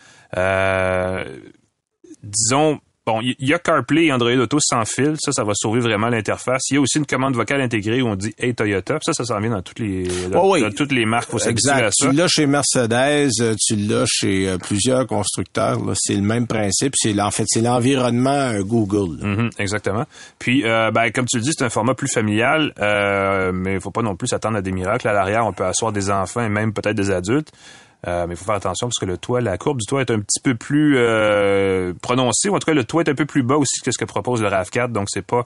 [2.24, 5.14] disons Bon, il y a CarPlay et Android Auto sans fil.
[5.20, 6.64] Ça, ça va sauver vraiment l'interface.
[6.72, 8.98] Il y a aussi une commande vocale intégrée où on dit Hey Toyota.
[9.04, 11.30] Ça, ça s'en vient dans toutes les, dans, toutes les marques.
[11.30, 11.94] Faut exact.
[12.00, 15.80] Tu l'as chez Mercedes, euh, tu l'as chez euh, plusieurs constructeurs.
[15.94, 16.96] C'est le même principe.
[16.98, 19.24] C'est en fait, c'est l'environnement euh, Google.
[19.24, 20.06] Mm-hmm, exactement.
[20.40, 22.74] Puis, ben, comme tu le dis, c'est un format plus familial,
[23.54, 25.08] mais il faut pas non plus s'attendre à des miracles.
[25.08, 27.52] À l'arrière, on peut asseoir des enfants et même peut-être des adultes.
[28.08, 30.12] Euh, mais il faut faire attention parce que le toit, la courbe du toit est
[30.12, 32.50] un petit peu plus euh, prononcée.
[32.50, 34.42] en tout cas, le toit est un peu plus bas aussi que ce que propose
[34.42, 34.92] le RAV4.
[34.92, 35.46] Donc, c'est pas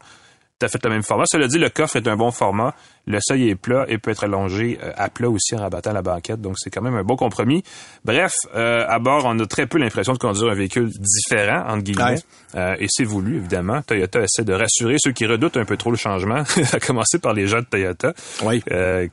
[0.59, 1.23] tout à fait le même format.
[1.31, 2.75] Cela dit, le coffre est un bon format.
[3.07, 6.01] Le seuil est plat et peut être allongé euh, à plat aussi en rabattant la
[6.01, 6.41] banquette.
[6.41, 7.63] Donc, c'est quand même un bon compromis.
[8.03, 11.83] Bref, euh, à bord, on a très peu l'impression de conduire un véhicule différent, entre
[11.83, 12.19] guillemets.
[12.55, 13.81] Euh, et c'est voulu, évidemment.
[13.83, 16.43] Toyota essaie de rassurer ceux qui redoutent un peu trop le changement,
[16.73, 18.13] à commencer par les gens de Toyota,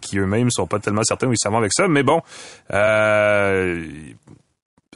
[0.01, 1.87] qui eux-mêmes sont pas tellement certains où ils s'en vont avec ça.
[1.87, 2.23] Mais bon,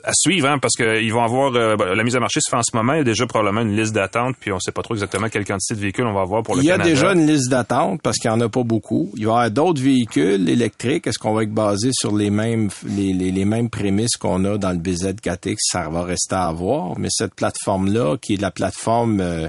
[0.05, 2.63] à suivre, hein, parce qu'ils vont avoir euh, la mise à marché se fait en
[2.63, 2.95] ce moment.
[2.95, 5.29] Il y a déjà probablement une liste d'attente, puis on ne sait pas trop exactement
[5.29, 6.85] quelle quantité de véhicules on va avoir pour le Canada.
[6.85, 9.11] Il y a déjà une liste d'attente parce qu'il n'y en a pas beaucoup.
[9.17, 11.07] Il va y avoir d'autres véhicules électriques.
[11.07, 14.71] Est-ce qu'on va être basé sur les mêmes les, les, mêmes prémices qu'on a dans
[14.71, 16.99] le BZ4X Ça va rester à voir.
[16.99, 19.49] Mais cette plateforme là, qui est la plateforme euh,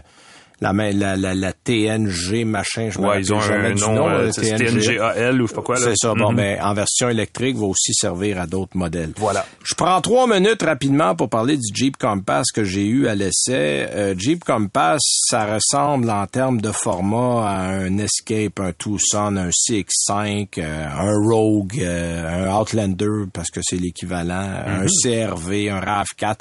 [0.61, 5.47] la, la, la, la TNG machin, je ouais, ils ont un nom, euh, TNGAL ou
[5.47, 5.77] je sais pas quoi.
[5.77, 6.13] C'est ça.
[6.13, 6.59] Bon, mais mm-hmm.
[6.59, 9.11] ben, en version électrique, va aussi servir à d'autres modèles.
[9.17, 9.45] Voilà.
[9.63, 13.87] Je prends trois minutes rapidement pour parler du Jeep Compass que j'ai eu à l'essai.
[13.89, 19.49] Euh, Jeep Compass, ça ressemble en termes de format à un Escape, un Tucson, un
[19.49, 25.27] CX-5, euh, un Rogue, un Outlander parce que c'est l'équivalent, un mm-hmm.
[25.27, 26.35] CRV, un RAV4.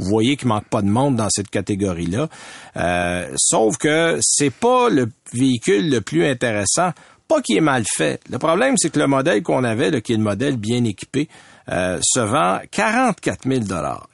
[0.00, 2.28] Vous voyez qu'il manque pas de monde dans cette catégorie-là.
[2.76, 6.92] Euh, sauf que c'est pas le véhicule le plus intéressant.
[7.28, 8.20] Pas qu'il est mal fait.
[8.28, 11.28] Le problème, c'est que le modèle qu'on avait, là, qui est le modèle bien équipé,
[11.68, 13.64] euh, se vend 44 000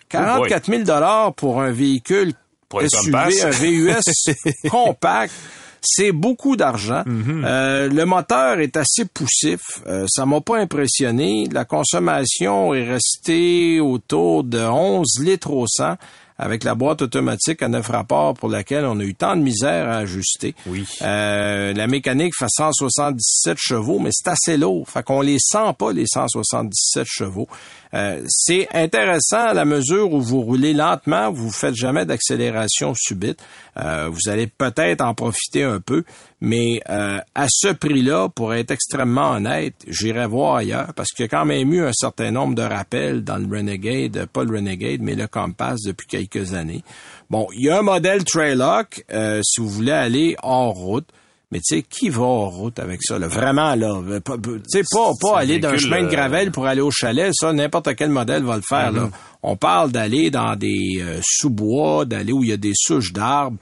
[0.09, 2.32] 44 000 pour un véhicule
[2.72, 5.32] SUV, un VUS compact
[5.87, 7.03] c'est beaucoup d'argent.
[7.07, 7.45] Mhm.
[7.45, 9.61] euh, le moteur est assez poussif.
[9.87, 11.49] Euh, ça m'a pas impressionné.
[11.53, 15.97] La consommation est restée autour de 11 litres au 100
[16.39, 19.89] avec la boîte automatique à neuf rapports pour laquelle on a eu tant de misère
[19.89, 20.55] à ajuster.
[20.66, 20.84] Oui.
[21.03, 24.89] Euh, la mécanique fait 177 chevaux, mais c'est assez lourd.
[24.89, 27.49] Fait qu'on les sent pas, les 177 chevaux.
[27.95, 33.39] Euh, c'est intéressant à la mesure où vous roulez lentement, vous faites jamais d'accélération subite.
[33.78, 36.05] Euh, vous allez peut-être en profiter un peu,
[36.41, 41.26] mais euh, à ce prix-là, pour être extrêmement honnête, j'irai voir ailleurs parce qu'il y
[41.26, 45.01] a quand même eu un certain nombre de rappels dans le Renegade, pas le Renegade,
[45.01, 46.82] mais le Compass depuis quelques années.
[47.30, 49.05] Bon, il y a un modèle Traillock
[49.43, 51.09] si vous voulez aller hors route.
[51.53, 53.18] Mais tu sais, qui va en route avec ça?
[53.18, 53.28] Là?
[53.28, 54.01] Vraiment, là.
[54.03, 57.30] Tu sais, pas, pas aller d'un chemin de gravel pour aller au chalet.
[57.32, 58.90] Ça, n'importe quel modèle va le faire.
[58.90, 59.03] là.
[59.03, 59.11] Mm-hmm.
[59.44, 63.59] On parle d'aller dans des euh, sous-bois, d'aller où il y a des souches d'arbres.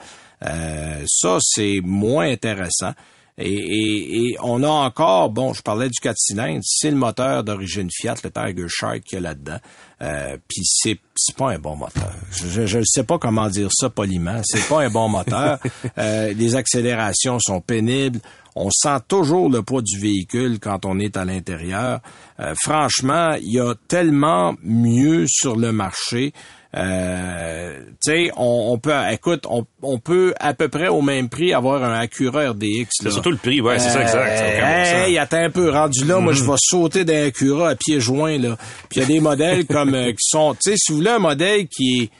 [0.46, 2.92] Euh, ça, c'est moins intéressant.
[3.36, 8.14] Et, on a encore, bon, je parlais du 4 cylindres, c'est le moteur d'origine Fiat,
[8.22, 9.58] le Tiger Shark qu'il y a là-dedans.
[10.02, 12.12] Euh, Puis c'est c'est pas un bon moteur.
[12.32, 14.40] Je ne sais pas comment dire ça poliment.
[14.44, 15.58] C'est pas un bon moteur.
[15.98, 18.20] Euh, les accélérations sont pénibles.
[18.56, 22.00] On sent toujours le poids du véhicule quand on est à l'intérieur.
[22.40, 26.32] Euh, franchement, il y a tellement mieux sur le marché.
[26.76, 31.84] Euh, tu sais, on, peut, écoute, on, peut à peu près au même prix avoir
[31.84, 32.88] un Acura RDX.
[32.90, 34.40] C'est surtout le prix, ouais, c'est ça, exact.
[34.40, 38.00] Euh, hey, attends un peu, rendu là, moi, je vais sauter d'un Acura à pieds
[38.00, 38.56] joints, là.
[38.88, 41.10] Puis il y a des modèles comme, euh, qui sont, tu sais, si vous voulez
[41.10, 42.10] un modèle qui est,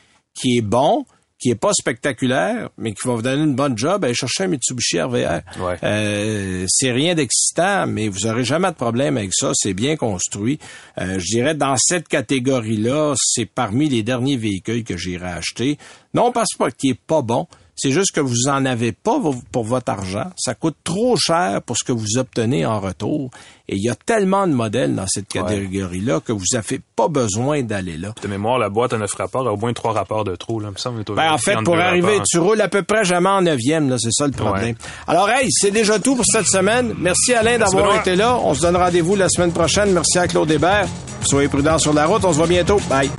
[0.40, 1.04] qui est bon,
[1.44, 4.46] qui est pas spectaculaire, mais qui va vous donner une bonne job, allez chercher un
[4.46, 5.42] Mitsubishi RVR.
[5.82, 9.50] Euh, c'est rien d'excitant, mais vous aurez jamais de problème avec ça.
[9.52, 10.58] C'est bien construit.
[10.96, 15.76] Euh, je dirais dans cette catégorie-là, c'est parmi les derniers véhicules que j'irai acheter.
[16.14, 17.46] Non parce qu'il est pas bon,
[17.76, 19.18] c'est juste que vous en avez pas
[19.50, 20.30] pour votre argent.
[20.36, 23.30] Ça coûte trop cher pour ce que vous obtenez en retour.
[23.68, 27.62] Et il y a tellement de modèles dans cette catégorie-là que vous n'avez pas besoin
[27.62, 28.14] d'aller là.
[28.22, 30.60] De mémoire, la boîte a neuf rapports, a au moins trois rapports de trop.
[30.60, 30.70] Là.
[31.16, 33.88] Ben, en fait, pour arriver, tu roules à peu près jamais en neuvième.
[33.88, 34.76] Là, c'est ça le problème.
[35.06, 36.94] Alors, hey, c'est déjà tout pour cette semaine.
[36.98, 38.38] Merci Alain d'avoir été là.
[38.42, 39.92] On se donne rendez-vous la semaine prochaine.
[39.92, 40.86] Merci à Claude Hébert.
[41.22, 42.24] Soyez prudents sur la route.
[42.24, 42.80] On se voit bientôt.
[42.88, 43.10] Bye.